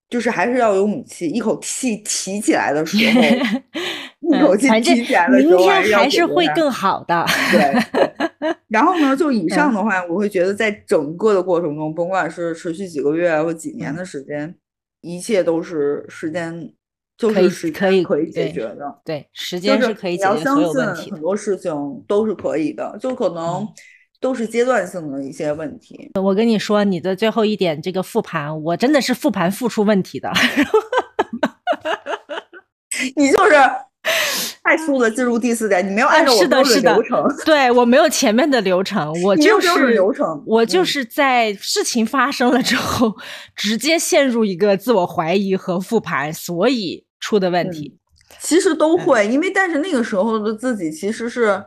[0.09, 3.21] 就是还是要有勇气，一口气提起来的时候，
[4.35, 7.23] 一口气提起来的时候，明天还是会更好的。
[7.51, 8.55] 对。
[8.67, 14.55] 然后呢，就以上的话，我会觉得在整个的过程中，甭管是持续几个月或几年的时间，
[15.01, 16.73] 一切都是时间，
[17.15, 18.99] 就是可以可以解决的。
[19.05, 21.11] 对，时间是可以解决所有问题。
[21.11, 21.71] 很多事情
[22.07, 23.67] 都是可以的，就可能。
[24.19, 26.10] 都是阶段性的一些问题。
[26.15, 30.32] 我跟你说，你的最后一点这个复盘，我真的是复盘复出问题的。
[33.15, 33.54] 你就是
[34.63, 37.23] 快速的进入第四点，你没有按照我的流程。
[37.45, 40.43] 对我没有前面的流程，我就是流程。
[40.47, 43.13] 我就是在事情发生了之后，
[43.56, 47.97] 直接陷入一个自我怀疑和复盘，所以出的问题。
[48.39, 51.63] 其实都会，因为但是那个时候的自己其实是。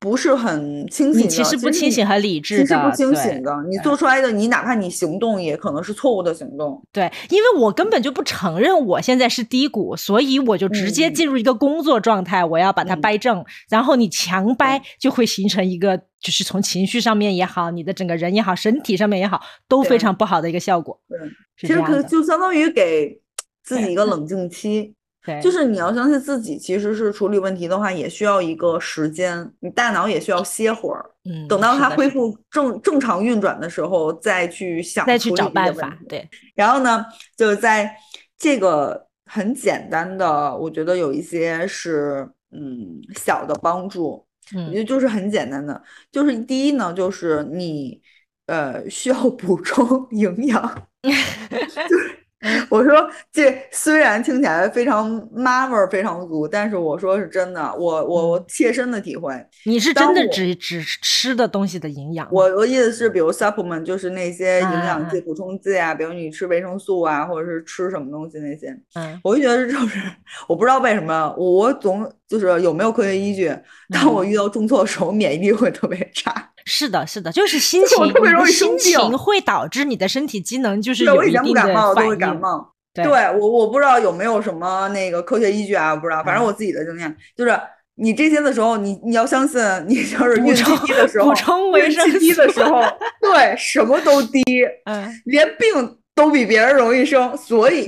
[0.00, 3.54] 不是很清醒，其实不清醒和理智的，其实不清醒的。
[3.68, 6.82] 你做出来的，你哪怕你行动，也可能是错误的行动。
[6.90, 13.44] 对，因为我根本就不承认我现在是低谷，所以我就直接进入一个工作状态，我要把它掰正。
[13.68, 20.98] 然后你强掰，就会形成一个，就是从情绪上面也好，你的整个人也好，身体上面也好，都非常不好的一个效果。
[21.10, 21.18] 对，
[21.60, 23.20] 其实可就相当于给
[23.62, 24.94] 自己一个冷静期。
[25.24, 35.94] 对，就是你要相信自己，其实是处理问题的话，也需要一个时间，你大脑也需要歇会儿，嗯，等到它恢复正正常运转的时候，再去想再去找办法。
[36.08, 37.04] 对，然后呢，
[37.36, 37.94] 就是在
[38.38, 48.00] 这个很简单的，我觉得有一些是嗯小的帮助，我觉嗯得就是很简单的，就是第一呢，就是你
[48.46, 50.88] 呃需要补充 营养。
[52.68, 52.92] 我说
[53.30, 59.34] 这虽然听起来非常妈味儿非常足，但是我说是真的，我我我切身的体会。
[59.66, 69.20] 你是真的只只吃的东西的营养，我我意思是，比如 supplement 就是那些营啊养剂、啊补充剂啊，比如你吃维生素啊，或者是吃什么东西那些，嗯。
[69.22, 70.00] 我就觉得就是
[70.48, 73.52] 我不知道为什么，我我总就是有没有科学依据，
[73.92, 76.32] 当我遇到重挫的时候，免疫力会特别差。
[76.64, 82.16] 是的，是的，就是心情，你的特别容易生心情会导致你的身体机能就是对，我以前不有一定的感冒都会。
[82.16, 82.72] 感冒。
[82.94, 87.60] 对对我我不知道有没有什么那个科学依据啊，我不知道，反正嗯我自己的经验就是。
[88.02, 92.80] 你这些的时候，你你要相信，你就是补运气低的时候，补充维运生气低的时候，
[93.20, 94.42] 对什么都低，
[94.86, 97.86] 嗯，连病都比别人容易生，所以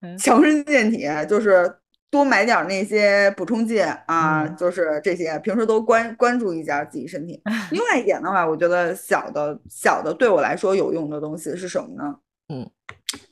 [0.00, 1.72] 嗯强身健体就是
[2.12, 7.40] 多买点儿那些补充剂啊，嗯就是这些，平时都关关注一下自己身体。
[7.72, 12.14] 另外一点的话，我觉得小的小的对我来说有用的东西是什么呢？
[12.50, 12.70] 嗯，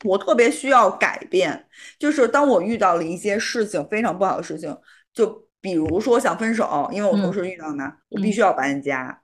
[0.04, 1.66] 我特别需要改变，
[1.98, 4.74] 就是当我遇到了一些事情非常不好的事情，
[5.12, 9.20] 就比如说想分手，因为我同嗯时遇到呢，我必嗯须要搬家，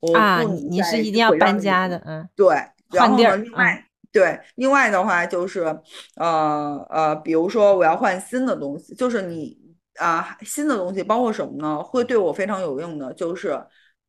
[0.00, 2.48] 我你你是一定要搬家的，嗯对，
[2.90, 5.64] 然后另外、对，另外的话就是，
[6.16, 9.56] 呃呃，比如说我要换新的东西，就是你
[9.98, 11.82] 啊、新的东西包括什么呢？
[11.82, 13.58] 会对我非常有用的，就是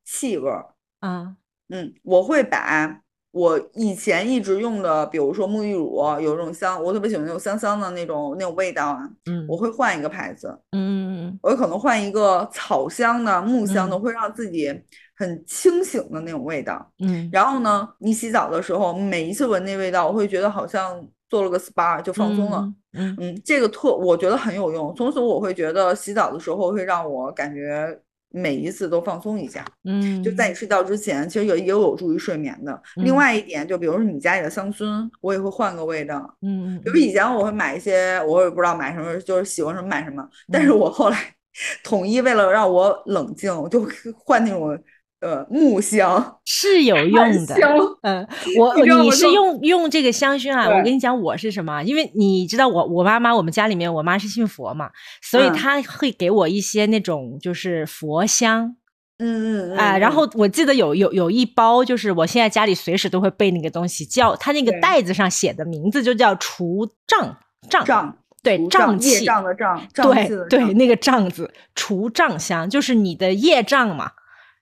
[0.05, 0.65] 气味儿。
[1.01, 1.35] 嗯
[1.69, 10.47] 嗯，我会把我以前一直用的，比如说沐浴乳，有一种香，我特别喜欢那种香香的那种那种味道啊，嗯我会换一个牌子。
[10.71, 14.69] 嗯嗯我可能换一个草香的、木香的，嗯会让自己
[15.15, 16.91] 很清醒的那种味道。
[16.99, 22.59] 嗯然后呢，你洗澡的时候，每一次闻那味道，我会觉得好像做了个 SPA 就放松了。
[22.61, 24.93] 嗯嗯嗯，这个特我觉得很有用。
[24.95, 27.99] 从此我会觉得洗澡的时候会让我感觉
[28.29, 29.65] 每一次都放松一下。
[29.83, 32.79] 嗯，就在你睡觉之前，其实也也有助于睡眠的。
[32.97, 36.17] 另嗯外一点，就比如说你家里的香薰，我也会换个味道。
[36.41, 40.27] 嗯嗯比如以前我会买一些，我也不知道买什么，就是喜欢什么买什么。
[40.51, 41.17] 但是嗯我后来
[41.83, 43.83] 统一为了让我冷静，我就
[44.23, 44.77] 换那种
[45.23, 47.55] 呃木香，是有用的。
[47.55, 47.77] 香。
[48.01, 48.27] 嗯，
[48.59, 50.67] 我你是用用这个香薰啊？
[50.67, 51.81] 我跟你讲，我是什么？
[51.83, 54.89] 因为你知道我我妈妈，我们家里面我妈是信佛嘛，
[55.21, 58.75] 所以嗯她会给我一些那种就是佛香
[59.19, 67.37] 嗯嗯啊、嗯，然嗯后我记得有有有一包，就是我现在家里随时都会备那个东西，叫它那个袋子上写的名字就叫除障
[67.69, 69.23] 障胀对除胀气。
[69.23, 74.11] 障的胀，对，对那个障字，除障香就是你的业障嘛。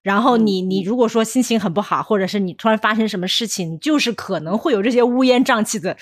[0.02, 5.96] 然后嗯你你如果说心情很不好，或者是你突然发生什么事情，你就是可能会有这些乌烟瘴气的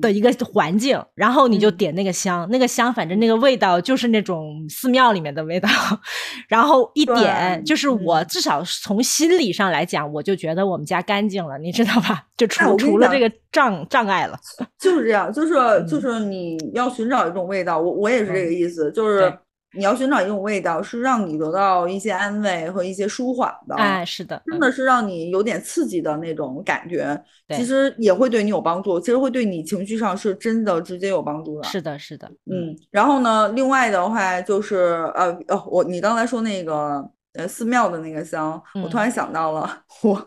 [0.00, 1.76] 的一个环境，然后你就嗯。
[1.76, 5.68] 点那个香，那个香反正那个味道就是那种寺庙里面的味道，
[6.48, 8.26] 然后一点就是我嗯。
[8.28, 12.24] 至少从心理上来讲，我就觉得我们家干净了，你知道吧？
[12.36, 14.36] 就除除了这个障障碍了，
[14.78, 19.38] 就是这样，就是嗯就是你要寻找一种味道，我我也是这个意思，就是对
[19.76, 27.56] 你要寻找一种味道，是让你得到一些安慰和一些舒缓的，哎，是的，嗯真的是让你有点刺激的那种感觉，对。
[27.56, 31.64] 其实也会对你有帮助，其实会对你情绪上是真的直接有帮助的。
[31.64, 34.76] 是的，是的，嗯，然后呢，另外的话就是
[35.14, 39.00] 呃哦，我你刚才说那个呃寺庙的那个香，我突嗯。
[39.00, 40.26] 然想到了，我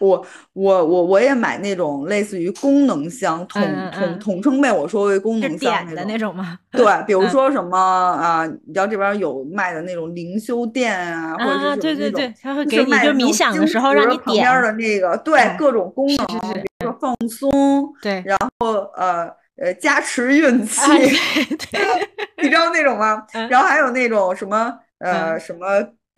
[0.00, 6.58] 我我我我也买那种类似于功能香，统统统称被我说为功能香点的那那种吗？
[6.72, 7.28] 对，比 如嗯。
[7.30, 16.16] 说什么啊，你知道这边有卖的那种灵修店啊，或者是啊，什么那种对对对，他会就给你就冥想的时候让你石旁边的点，那个，对嗯各种功能，
[16.52, 20.80] 是比如说放松，对，然后呃呃加持运气，
[22.42, 23.24] 你知道那种吗？
[23.34, 23.48] 嗯。
[23.48, 25.66] 然后还有那种什么呃嗯什么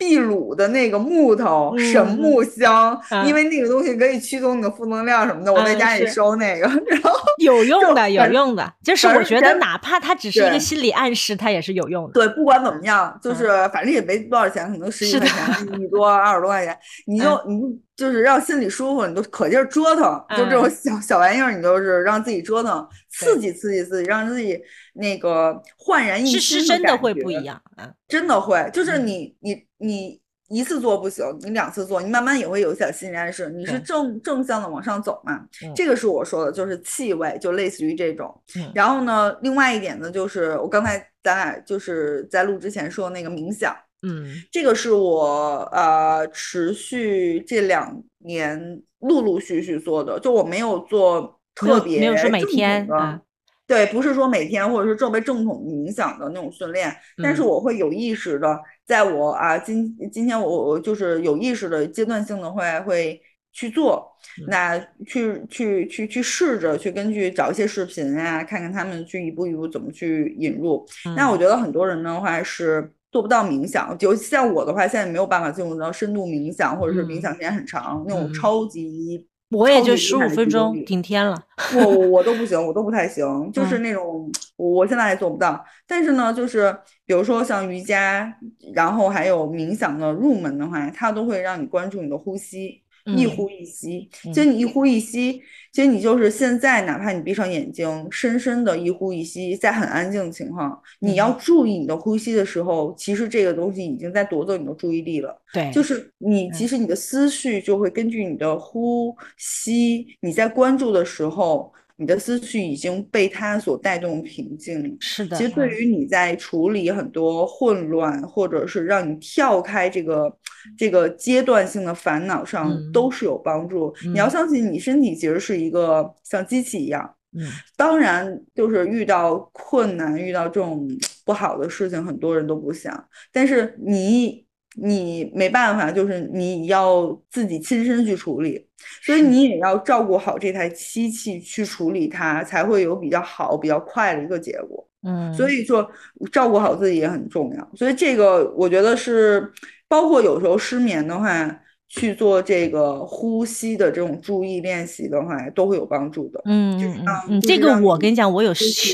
[0.02, 12.12] 秘鲁的那个木头神嗯木香，嗯因为那个东西可以驱动你的负能量什么的，我在嗯家里收那个， 然后有用的，有用的，就是我觉得哪怕它只是一个心理暗示，它也是有用的。
[12.12, 16.76] 对，不管怎么样，就是反正也没多少钱，可能十几块钱，一多二十多块钱，
[17.06, 20.70] 你就你就就是让心里舒服，你就可劲儿折腾，就这种嗯。
[20.70, 24.58] 小小玩意儿，你就是让自己折腾，刺激刺激自己，让自己
[24.94, 29.06] 那个焕然一是新是真的会不一，样，嗯，真的会，就是嗯。
[29.06, 35.46] 你你你一次做不行，你两次做，你慢慢也会有小心理暗示，你是正正向的往上走嘛。
[35.74, 38.32] 这个是我说的，就是气味，就类似于这种。
[38.74, 53.20] 然后呢，另外一点呢，就是我刚才咱俩就是在录之前说的那个冥想，嗯，这个是我呃持续这两年陆陆续续做的，就我没有做特别没有说每天啊。
[53.64, 63.22] 对，不是说每天或者是特别正统冥想的那种训练，但是我会有意识的，在我啊今今天我我就是有意识的阶段性的会会
[63.52, 64.10] 去做，
[64.48, 70.86] 那去去去去试着去根据找一些视频啊，看看他们去一步一步怎么去引入。
[71.16, 79.26] 那我觉得很多人的话是做不到冥想，就像我的话，现在没有办法进入到深度冥想，或者是冥想时间很长那种超级。
[79.52, 81.36] 我也就十五分钟顶天了，
[81.76, 85.64] 我我我都不行，我都不太行，就是那种我现在也做不到。
[85.86, 88.34] 但是呢，就是比如说像瑜伽，
[88.74, 92.82] 然后还有冥想的入门的话，它都会让你关注你的呼吸。
[93.04, 95.42] 一呼一吸，其实你一呼一吸，
[95.72, 105.36] 其实你就是现在，哪怕你闭上眼睛，深深的一呼一吸，在很安静的情况，你要注意你的呼吸的时候，其实这个东西已经在夺走你的注意力了。
[105.52, 111.72] 对，就是你，其实你的思绪就会根据你的呼吸，你在关注的时候。
[112.02, 115.36] 你的思绪已经被它所带动平静，是的。
[115.36, 120.36] 其实对于你在处理很多混乱，或者是让你跳开这个
[120.76, 123.94] 这个阶段性的烦恼上，都是有帮助。
[124.06, 127.14] 你要相信，你身体其实是一个像机器一样。
[127.38, 130.88] 嗯，当然，就是遇到困难、遇到这种
[131.24, 134.44] 不好的事情，很多人都不想，但是你。
[134.74, 138.66] 你没办法，就是你要自己亲身去处理，
[139.02, 144.88] 所以你也要照顾好这台机器去处理它，才会有比较好、比较快的一个结果。
[145.02, 145.90] 嗯，所以说
[146.30, 147.70] 照顾好自己也很重要。
[147.74, 149.52] 所以这个我觉得是，
[149.88, 151.58] 包括有时候失眠的话。
[151.94, 156.40] 去做这个呼吸的这种注意练习的话，都会有帮助的。
[156.46, 158.50] 嗯嗯嗯，这个我跟你讲，我有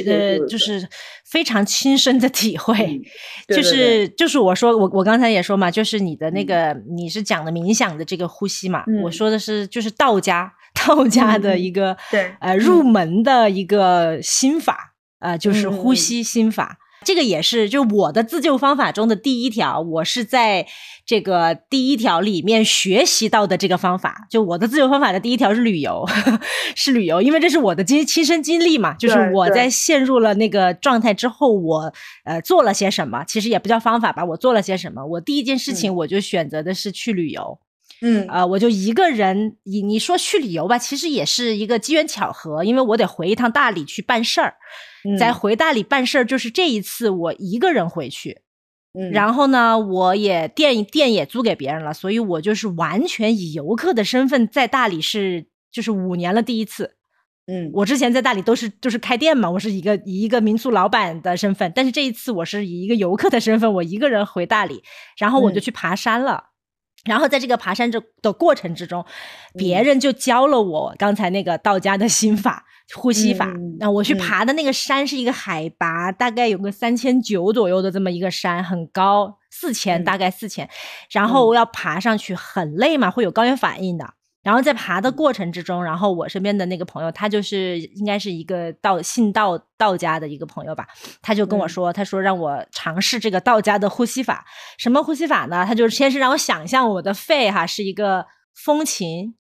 [0.07, 0.84] 呃，就是
[1.24, 3.01] 非常亲身的体会。
[3.46, 16.76] 就是就是我说我我刚才也说嘛，就是你的那个你是讲的冥想的这个呼吸嘛，我说的是就是道家道家的一个对呃入门的一个心法呃，就是呼吸心法。
[17.05, 20.66] 这个也是就我的自救方法中的第一条，我是在。
[21.09, 26.07] 这个第一条里面学习到的这个方法，就我的自救方法的第一条是旅游，
[26.76, 31.90] 是旅游，因为这是我的经亲身经历嘛，就是我在陷入了那个状态之后，我
[32.26, 37.59] 呃做了些什么，其实也不叫方法吧，我做了些什么，我第一件事情我就选择的是去旅游，
[38.03, 38.28] 嗯。
[38.28, 44.57] 啊，我就一个人，你你说去旅游吧，其实也是一个机缘巧合，因为我得回一趟大理去办事儿，
[45.18, 48.42] 在回大理办事儿，就是这一次我一个人回去。
[48.99, 56.96] 嗯然后呢，我也店店也租给别人了，所以我就是完全以游客的身份在大理是就是五年了第一次。
[57.46, 64.82] 嗯，我之前在大理都是就是开店嘛，我是一个以一个民宿老板的身份，但是这一次我是以一个游客的身份，我一个人回大理，
[65.18, 66.44] 然后我就去爬山了。
[67.05, 69.05] 然后在这个爬山这的过程之中，
[69.55, 72.64] 别人就教了我刚才那个道家的心法。
[72.95, 73.47] 呼吸法，
[73.78, 80.68] 那我去爬的那个山是一个海拔大概有个三千九左右的这么一个山，很高，四千大概四千，
[81.11, 84.14] 然后要爬上去很累嘛，会有高原反应的。
[84.43, 90.86] 然后在爬的过程之中，然后我身边的那个朋友，他就是应该是一个道信道道家的一个朋友吧，
[91.20, 94.47] 他就跟我说，他说让我尝试这个道家的呼吸法。
[94.78, 95.66] 什么呼吸法呢？
[95.66, 98.24] 他就是先是让我想象我的肺哈是一个
[98.55, 99.34] 风琴。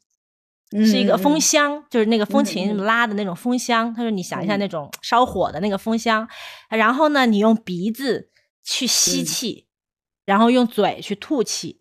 [0.70, 3.94] 是一个风箱，就是那个风琴拉的那种风箱。
[3.94, 6.28] 他说：“你想一下那种烧火的那个风箱，
[6.68, 8.30] 然后呢，你用鼻子
[8.62, 9.66] 去吸气，
[10.26, 11.80] 然后用嘴去吐气，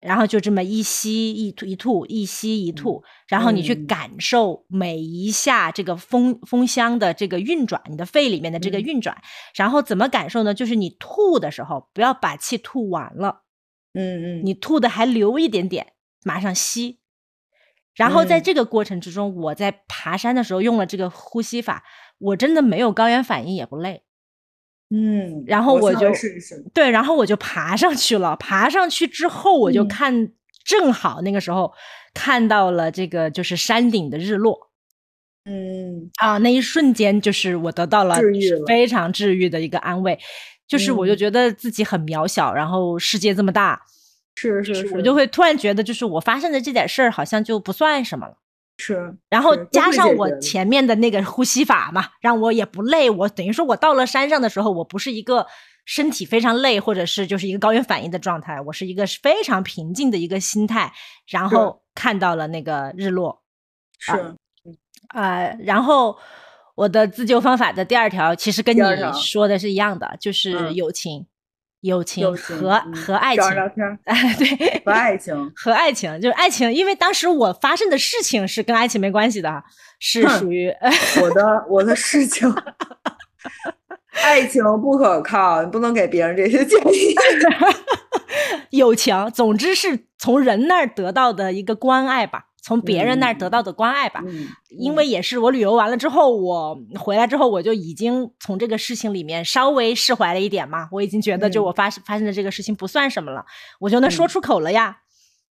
[0.00, 9.20] 然后就这么一吸一吐一吐一吸一吐，然后你去感受每一下这个风风箱的这个运转，你的肺里面的这个运转。
[9.54, 10.54] 然后怎么感受呢？
[10.54, 13.42] 就是你吐的时候，不要把气吐完了，
[13.92, 15.92] 嗯嗯，你吐的还留一点点，
[16.24, 17.00] 马上吸。”
[17.98, 21.82] 然后在这个过程之中，我在爬山的时候用了这个呼吸法，
[22.18, 24.04] 我真的没有高原反应，也不累。
[24.90, 26.10] 嗯，然后我就。
[26.72, 28.36] 对，然后我就爬上去了。
[28.36, 30.30] 爬上去之后，我就看，
[30.64, 31.72] 正好那个时候
[32.14, 34.70] 看到了这个就是山顶的日落。
[35.44, 38.16] 嗯啊，那一瞬间就是我得到了
[38.66, 40.18] 非常治愈的一个安慰，
[40.68, 43.82] 就是我就觉得自己很渺小，然后世界这么大。
[44.40, 48.36] 是是是，我就会突然觉得，就是我发生的这点事儿，好像就不算什么了。
[48.76, 53.10] 是，然后加上我前面的那个呼吸法嘛，让我也不累。
[53.10, 55.44] 我等于说我到了山上的时候，我不是一个
[55.84, 60.92] 身体非常累，或者是就是一个高原反应的状态，我是一个非常平静的一个心态，
[61.26, 63.42] 然后看到了那个日落。
[63.98, 64.36] 是，
[65.12, 66.16] 呃，然后
[66.76, 68.80] 我的自救方法的第二条其实跟你
[69.20, 71.26] 说的是一样的，就是友情。
[71.80, 73.44] 友情和和爱情，
[74.04, 79.62] 哎，对，和爱情，和爱情就是爱情，因为当时我发生的事情是跟爱情没关系的，
[80.00, 80.74] 是属于
[81.22, 82.52] 我的我的事情。
[84.22, 87.14] 爱情不可靠，你不能给别人这些建议。
[88.70, 92.47] 友情，总之是从人那儿得到的一个关爱吧。
[92.60, 94.22] 从别人那儿得到的关爱吧，
[94.68, 100.88] 因为也是我旅游完了之后，我回来之后，我就已经从这个事情里面稍微释怀了一点嘛。
[100.92, 103.46] 我已经觉得，就我发发生的这个事情不算什么了，
[103.78, 104.98] 我就能说出口了呀。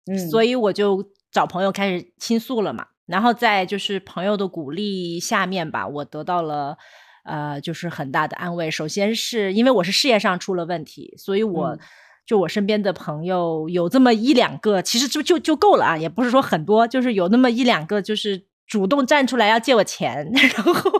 [0.07, 2.87] 嗯，所以我就找朋友开始倾诉了嘛。
[3.05, 6.77] 然后在就是朋友的鼓励下面吧，我得到了
[7.23, 8.69] 呃，就是很大的安慰。
[8.69, 11.77] 首先是因为我是事业上出了问题，所以我。
[12.25, 20.91] 就我身边的朋友有这么一两个，其实就就就够了啊，也不是说很多，就是有那么一两个，就是主动站出来要借我钱， 然后，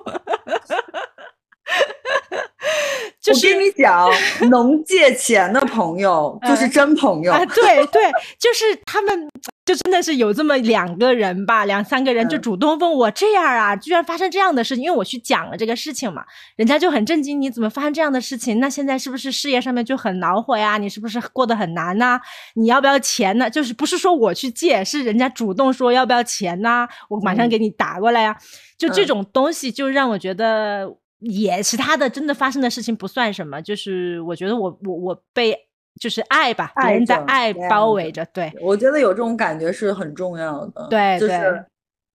[3.34, 4.09] 我跟你讲，
[4.49, 9.28] 能借钱的朋友 就是真朋友，对对，就是他们。
[9.65, 16.23] 就真的是有这么两个人吧，两三个人就主动问我这样啊，居然发生这样的事情，因为我去讲了这个事情嘛，
[16.55, 18.59] 人家就很震惊，你怎么发生这样的事情？
[18.59, 20.78] 那现在是不是事业上面就很恼火呀？
[20.78, 22.21] 你是不是过得很难呐？
[22.53, 23.49] 你要不要钱呢？
[23.49, 26.88] 就是不是说我去借，是人家主动说要不要钱呐？
[27.09, 28.38] 我马上给你打过来呀。
[28.78, 30.88] 就这种东西，就让我觉得
[31.26, 35.57] 也其他的真的发生的事情不算什么，就是我觉得我我我被。
[35.97, 38.26] 就是爱吧，别人的爱包围着。
[38.34, 40.86] 对，我觉得有这种感觉是很重要的。
[40.89, 41.65] 对，就是，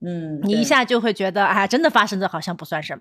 [0.02, 3.00] 嗯，你一下就会觉得，啊，真的发生的好像不算什么。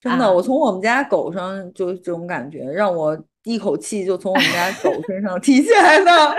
[0.00, 6.34] 真的，我从我们家狗上就这种感觉，让我一口气就从我们家狗身上 提起来了，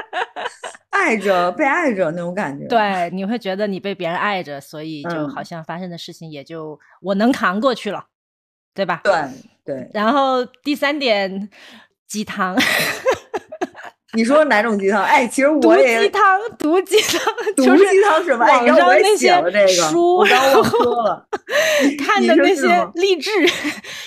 [0.90, 2.66] 爱着，被爱着那种感觉。
[2.66, 8.06] 对，你会觉得你被别人爱着，所以就好像发生的事情也就我能扛过去了，
[8.78, 9.02] 对吧？
[9.04, 9.14] 对
[9.66, 9.90] 对。
[9.92, 11.50] 然后第三点，
[12.08, 12.56] 鸡汤。
[14.14, 15.04] 你说哪种鸡汤？
[15.04, 16.22] 哎，其实我也鸡汤，
[16.58, 17.22] 毒鸡汤，
[17.56, 18.46] 毒鸡汤什么？
[18.46, 21.28] 网上那些书，我刚忘说了，
[22.00, 23.30] 看的那些励志、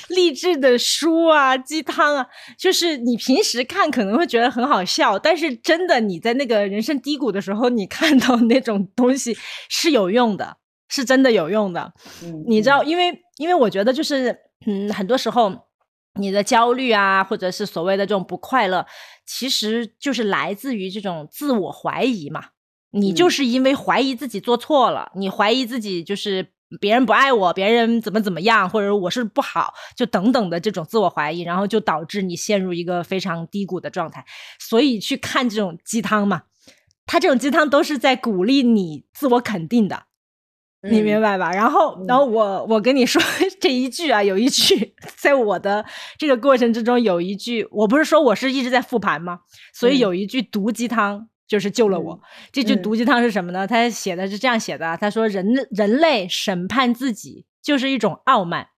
[0.09, 2.27] 励志的书啊，鸡汤啊，
[2.59, 9.37] 就是你平时看可能会觉得很好笑，但是真的你在那个人生低谷的时候，你看到那种东西
[9.69, 10.57] 是有用的，
[10.89, 11.93] 是真的有用的。
[12.25, 14.37] 嗯，你知道，因为因为我觉得就是，
[14.67, 15.69] 嗯，很多时候。
[16.15, 18.85] 你的焦虑啊，或者是所谓的这种不快乐，
[19.25, 22.47] 其实就是来自于这种自我怀疑嘛。
[22.91, 26.45] 你就是因为怀疑自己做错了，你怀疑自己就是
[26.81, 34.27] 别人不爱我，别人怎么怎么样，或者我是不好，就等等的这种自我怀疑，然后就导致你陷入一个非常低谷的状态。
[34.59, 36.43] 所以去看这种鸡汤嘛，
[37.07, 40.07] 他这种鸡汤都是在鼓励你自我肯定的。
[40.83, 41.53] 你明白吧？
[41.53, 43.21] 然后，然后我我跟你说
[43.61, 45.85] 这一句啊，有一句在我的
[46.17, 49.41] 这个过程之中有一句，我不是说我是一直在复盘吗？
[49.75, 52.21] 所以有一句毒鸡汤就是救了我。
[52.51, 53.67] 这句毒鸡汤是什么呢？
[53.67, 58.69] 他写的是这样写的：他说人人类审判自己就是一种傲慢。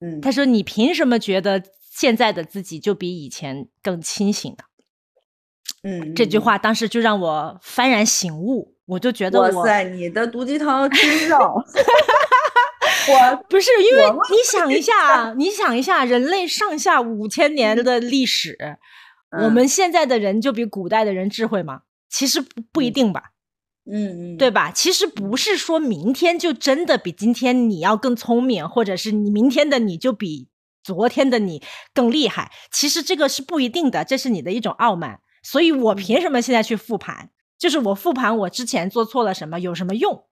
[0.00, 4.64] 嗯，他说你凭什么觉得现在的自己就比以前更清醒呢？
[5.82, 8.71] 嗯，这句话当时就让我幡然醒悟。
[8.86, 11.54] 我就觉得，哇塞，你的毒鸡汤真绕。
[13.08, 18.56] 我 不是因为你想一下， 你想一下，人类上下五千年的历史，
[19.42, 21.82] 我们现在的人就比古代的人智慧吗？
[22.08, 23.30] 其实不不一定吧。
[23.90, 24.70] 嗯嗯，对吧？
[24.70, 30.48] 其实不是说明天就真的比今天你要更聪明，或者是你明天的你就比
[30.84, 31.60] 昨天的你
[31.92, 32.52] 更厉害。
[32.70, 35.18] 其实这个是不一定的，这是你的一种傲慢。
[35.42, 37.30] 所以我凭什么现在去复盘？
[37.62, 40.24] 就是我复盘我之前做错了什么，有什么用？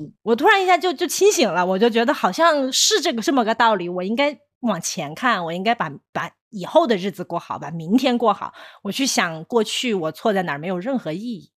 [0.00, 8.54] 嗯，我突然一下就就清醒了，我就觉得好像是这个这么个道理，我应该往前看，我应该把把以后的日子过好，把明天过好。
[8.82, 11.50] 我去想过去我错在哪儿，没有任何意义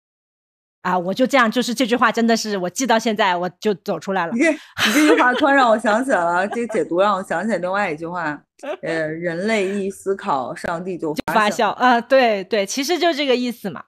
[0.81, 0.97] 啊！
[0.97, 4.33] 我就这样，就是这句话真的是我记到现在，我就走出来了。
[4.33, 4.57] 你这你
[4.91, 8.41] 这句话突然让我想起来了，这个解读让我想起来另外一句话，
[8.81, 12.01] 呃，人类一思考，上帝就发笑啊！
[12.01, 13.83] 对对，其实就这个意思嘛。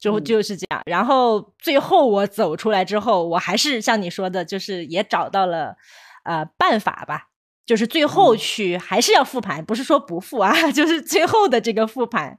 [0.00, 5.76] 就就是这样，然后最后我走出来之后，我还是像你说的，就是也找到了
[6.24, 7.28] 呃办法吧，
[7.66, 12.38] 就是最后去还是要复盘，不是说不复啊， 就是最后的这个复盘，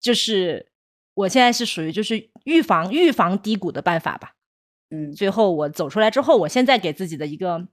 [0.00, 0.72] 就是
[1.12, 4.32] 我现在是属于就是预防预防低谷的办法吧，
[4.90, 7.68] 嗯，最后我走出来之后，我现在给自己的一个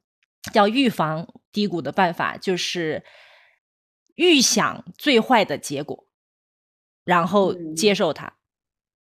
[0.54, 3.06] 叫预防低谷的办法，就是
[4.16, 6.06] 预想最坏的结果，
[7.06, 8.26] 然后接受它。
[8.28, 8.34] 嗯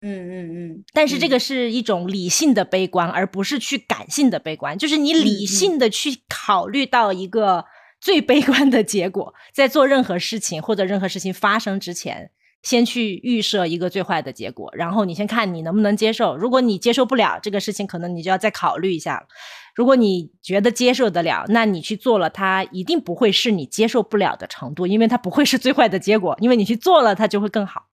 [0.02, 0.84] 嗯嗯嗯。
[0.92, 4.76] 但是这个是一种理性的悲观，而不是去感性的悲观。
[4.78, 7.64] 就是你理性的去考虑到一个
[8.00, 12.30] 最悲观的结果，在做任何事情或者任何事情发生之前。
[12.62, 16.36] 先去预设一个最坏的结果，然后你先看你能不能接受。
[16.36, 19.26] 如果你接受不了这个事情，可能你就要再考虑一下。
[19.74, 27.86] 如果你觉得接受得了，那你去做了，它一定不会是你接受不了的程度，因为它不会是最坏的结果，因为你去做了，它就会更好。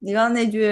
[0.00, 0.68] 你刚刚那句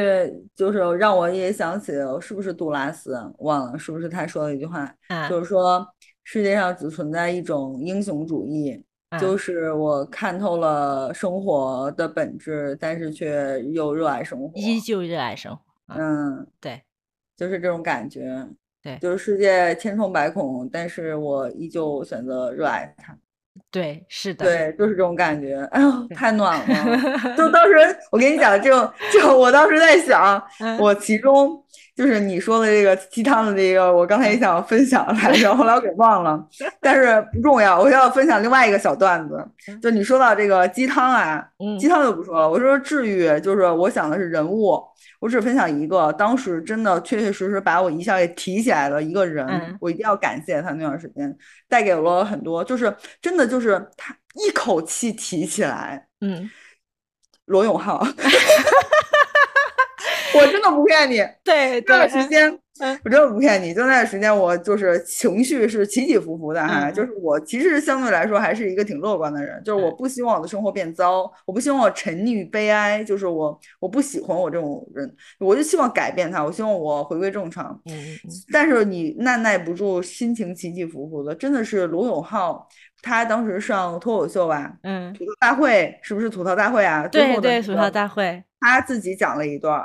[0.57, 3.17] 就是让我也想起，是不是杜拉斯？
[3.39, 4.93] 忘了是不是他说的一句话，
[5.29, 5.87] 就是说
[6.25, 8.83] 世界上只存在一种英雄主义。
[9.19, 15.61] 就是我看透了生活的本质，但是却又热爱生活，依旧热爱生活。
[15.95, 16.83] 嗯，对，
[17.35, 18.47] 就是这种感觉。
[18.83, 23.17] 对，就是世界千疮百孔，但是我依旧选择热爱它。
[23.71, 25.57] 对，是的，对，就是这种感觉。
[25.71, 27.35] 哎呦，太暖了！
[27.37, 27.75] 就当时
[28.11, 30.43] 我跟你讲，就就我当时在想，
[30.79, 31.63] 我其中
[31.97, 36.43] 就是你说的这个鸡汤的这个，我刚才也想分享来着，后来我给忘了，
[36.81, 37.81] 但是不重要。
[37.81, 39.45] 我要分享另外一个小段子，
[39.83, 41.45] 就你说到这个鸡汤啊，
[41.79, 42.49] 鸡汤就不说了。
[42.49, 44.81] 我说治愈，就是我想的是人物。
[45.19, 51.37] 我只分享一个，当时真的确确实实把我一下给提起来了一个人，我一定要感谢他那段时间
[51.69, 56.49] 带给了很多，就是真的就是他一口气提起来，嗯，
[57.47, 58.07] 罗永浩。
[60.35, 62.25] 我真的不骗你，对，这段时。
[62.29, 62.57] 间，
[63.05, 77.81] 我真的不骗你，就那段时间，我就是情绪是起起伏伏的哈，就是我其实相对来说还是一个挺乐观的人，就是我不希望我的生活变糟，我不希望我沉溺于悲哀，就是我我不喜欢我这种人，我就希望改变他，我希望我回归正常。
[77.87, 78.31] 嗯嗯。
[78.53, 82.69] 但是你耐耐不住心情起起伏伏的，真的是罗永浩，
[83.03, 87.07] 他当时上脱口秀吧，嗯，吐槽大会是不是吐槽大会啊？
[87.09, 89.83] 对对，吐槽大会，他自己讲了一段。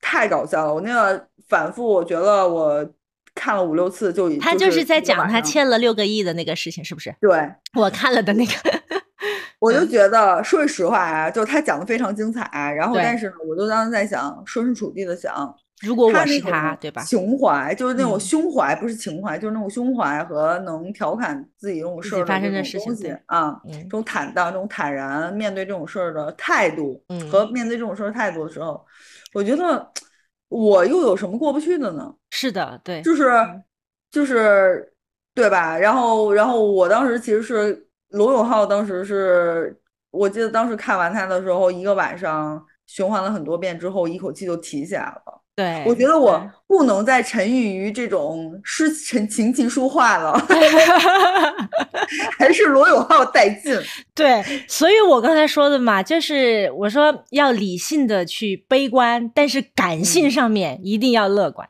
[0.00, 0.74] 太搞笑了！
[0.74, 2.90] 我那个反复，我觉得我
[3.34, 4.38] 看了五六次就已。
[4.38, 7.14] 他就是在讲他欠了六个亿的那个事情，是不是？
[7.20, 8.52] 对，我看了的那个。
[9.60, 12.48] 我就觉得，说句实话啊，就他讲的非常精彩。
[12.74, 17.02] 然后，但是呢，我就当时在想，设身处地的想，如果我是他，对吧？
[17.02, 26.98] 情怀就是那种胸怀，不是情怀，就是那种胸怀和能调侃自己这种事儿发生的事情啊，这种坦荡、这种坦然面对这种事儿的态度，
[27.30, 28.82] 和面对这种事儿态度的时候。
[29.32, 29.92] 我觉得
[30.48, 32.14] 我又有什么过不去的呢？
[32.30, 33.30] 是的，对，就是
[34.10, 34.92] 就是，
[35.34, 35.78] 对吧？
[35.78, 45.39] 然后然后我当时其实是罗永浩，当时是我记得当时看完他的时候，一个晚上循环了很多遍之后，一口气就提起来了。
[45.60, 50.32] 对，我觉得我不能再沉溺于这种诗情琴棋书画了，
[52.38, 53.78] 还是罗永浩带劲。
[54.14, 61.68] 对，所以我刚才说的嘛，就是我说要理性的去悲观，但是感性上面一定要乐观。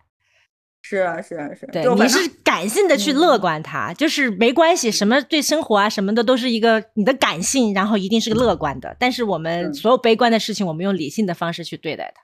[0.83, 1.67] 是啊，是啊，是。
[1.73, 8.95] 对，你是感性的去乐观它，就是没关系，什么对生活啊什么的都是一个你的感性，然后一定是个乐观的。
[9.01, 12.23] 但是我们所有悲观的事情，我们用理性的方式去对待它。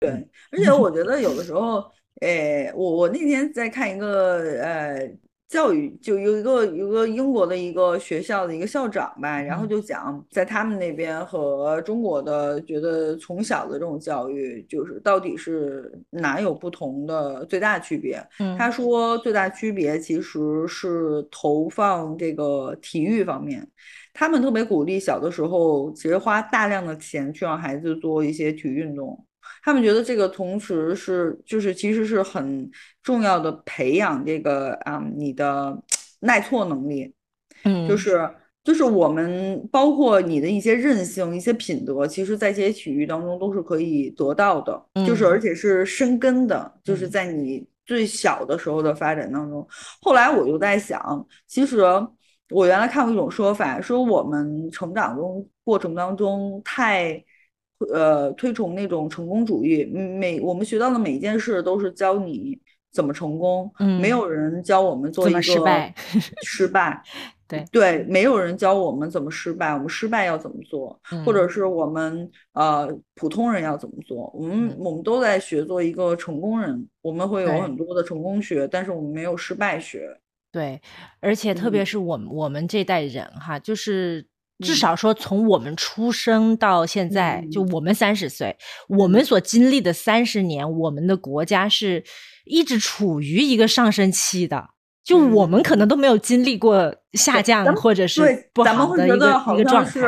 [0.00, 0.10] 对，
[0.50, 1.84] 而且我觉得有的时候，
[2.22, 5.10] 诶，我我那天在看一个呃
[5.46, 18.24] 教育，就有一个有个英国的一个学校的一个校长吧，然后就讲在他们那边和中国的觉得从小的这种教育，就是到底是哪有不同的最大区别？
[18.56, 23.68] 他说最大区别其实是投放这个体育方面，
[24.14, 29.26] 他们特别鼓励小的时候其实花大量的钱去让孩子做一些体育运动。
[29.62, 32.70] 他们觉得这个同时是，就是其实是很
[33.02, 35.78] 重要的培养这个啊，你的
[36.20, 37.12] 耐挫能力，
[37.64, 38.28] 嗯，就是
[38.64, 49.66] 就是我们包括你的一些韧性、一些品德，其实在这些体育当中都是可以得到的，就是而且是深根的，就是在你最小的时候的发展当中。
[50.00, 51.82] 后来我就在想，其实
[52.48, 57.22] 我原来看过一种说法，说我们成长中过程当中太。
[57.88, 62.60] 呃，推崇那种成功主义，每我们学到的每一件事都是教你
[62.92, 65.94] 怎么成功，没有人教我们做一个失败，
[66.44, 67.02] 失败，
[67.48, 67.64] 对。
[67.72, 80.20] 对，没有人教我们怎么失败，我们失败要怎么做，或者是我们呃普通人要怎么做，我们我们都在学做一个成功人，我们会有很多的成功学，但是我们没有失败学，
[80.52, 80.78] 对，
[81.20, 84.26] 而且特别是我们我们这代人哈，就是。
[84.60, 88.56] 至少说从我们出生到现在，就我们三十岁，
[88.88, 92.04] 我们所经历的三十年，我们的国家是
[92.44, 94.70] 一直处于一个上升期的。
[95.02, 100.00] 就我们可能都没有经历过下降或者是不好的一个一个状态。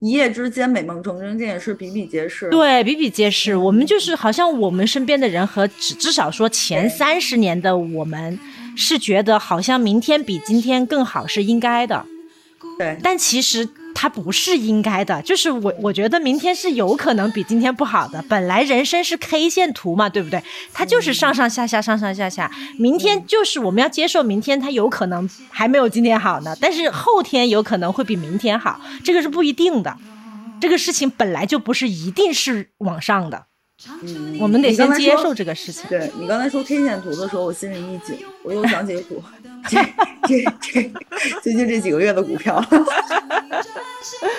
[0.00, 2.48] 一夜之间美梦成真，这也是比比皆是。
[2.48, 8.40] 对比比皆是，我们就是好像我们身边的人和至至少说前三十年的我们，
[8.74, 12.06] 是觉得好像明天比今天更好是应该的。
[12.78, 13.68] 对，但其实。
[14.00, 18.24] 它不是应该的，就是我我觉得明天是有可能比今天不好的。
[18.30, 20.42] 本来人生是 K 线图嘛，对不对？
[20.72, 22.50] 它就是上上下下，上上下下。
[22.78, 29.94] 明天就是我们要接受，明天它有可能还没有今天好呢，但是后天有可能会比明天好，这个是不一定的。
[30.62, 33.44] 这个事情本来就不是一定是往上的。
[34.02, 35.84] 嗯，我们得先接受这个事情。
[35.90, 39.22] 对你刚才说 K 线图的时候，我心里一紧，我又想起个股，
[39.68, 39.78] 这
[40.26, 40.90] 这这
[41.42, 42.62] 最近这几个月的股票。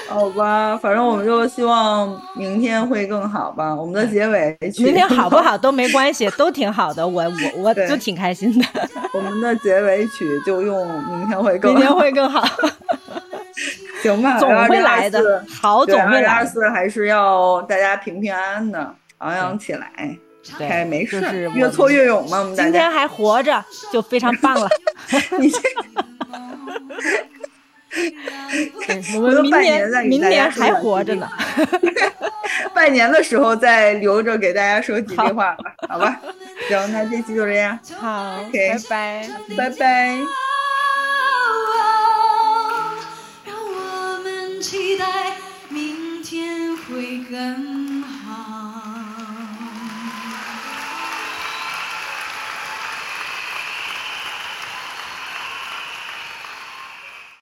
[0.08, 3.74] 好吧，反正我们就希望明天会更好吧。
[3.74, 7.08] 我们的结尾，明天好不好 都没关系，都挺好的。
[7.08, 8.66] 我我我就挺开心的。
[9.14, 12.46] 我们的结尾曲就用明天会更，明天会更好。
[14.04, 16.30] 行吧，总会来的，好总会来。
[16.30, 18.96] 二四还是要大家平平安安的。
[19.20, 20.18] 昂扬起来，
[20.58, 21.22] 对，没事，
[21.56, 22.40] 越挫越勇嘛。
[22.40, 24.68] 我们今天还活着，就非常棒了。
[25.40, 25.60] 你这，
[29.20, 31.30] 我们明年明年还活着呢。
[32.74, 36.20] 拜年的时候再留着给大家说几句话吧，好吧？
[36.68, 37.78] 行，那这期就这样。
[38.00, 40.18] 好，OK，拜拜，拜拜。
[43.46, 45.06] 让我们期待
[45.70, 48.01] 明天会更。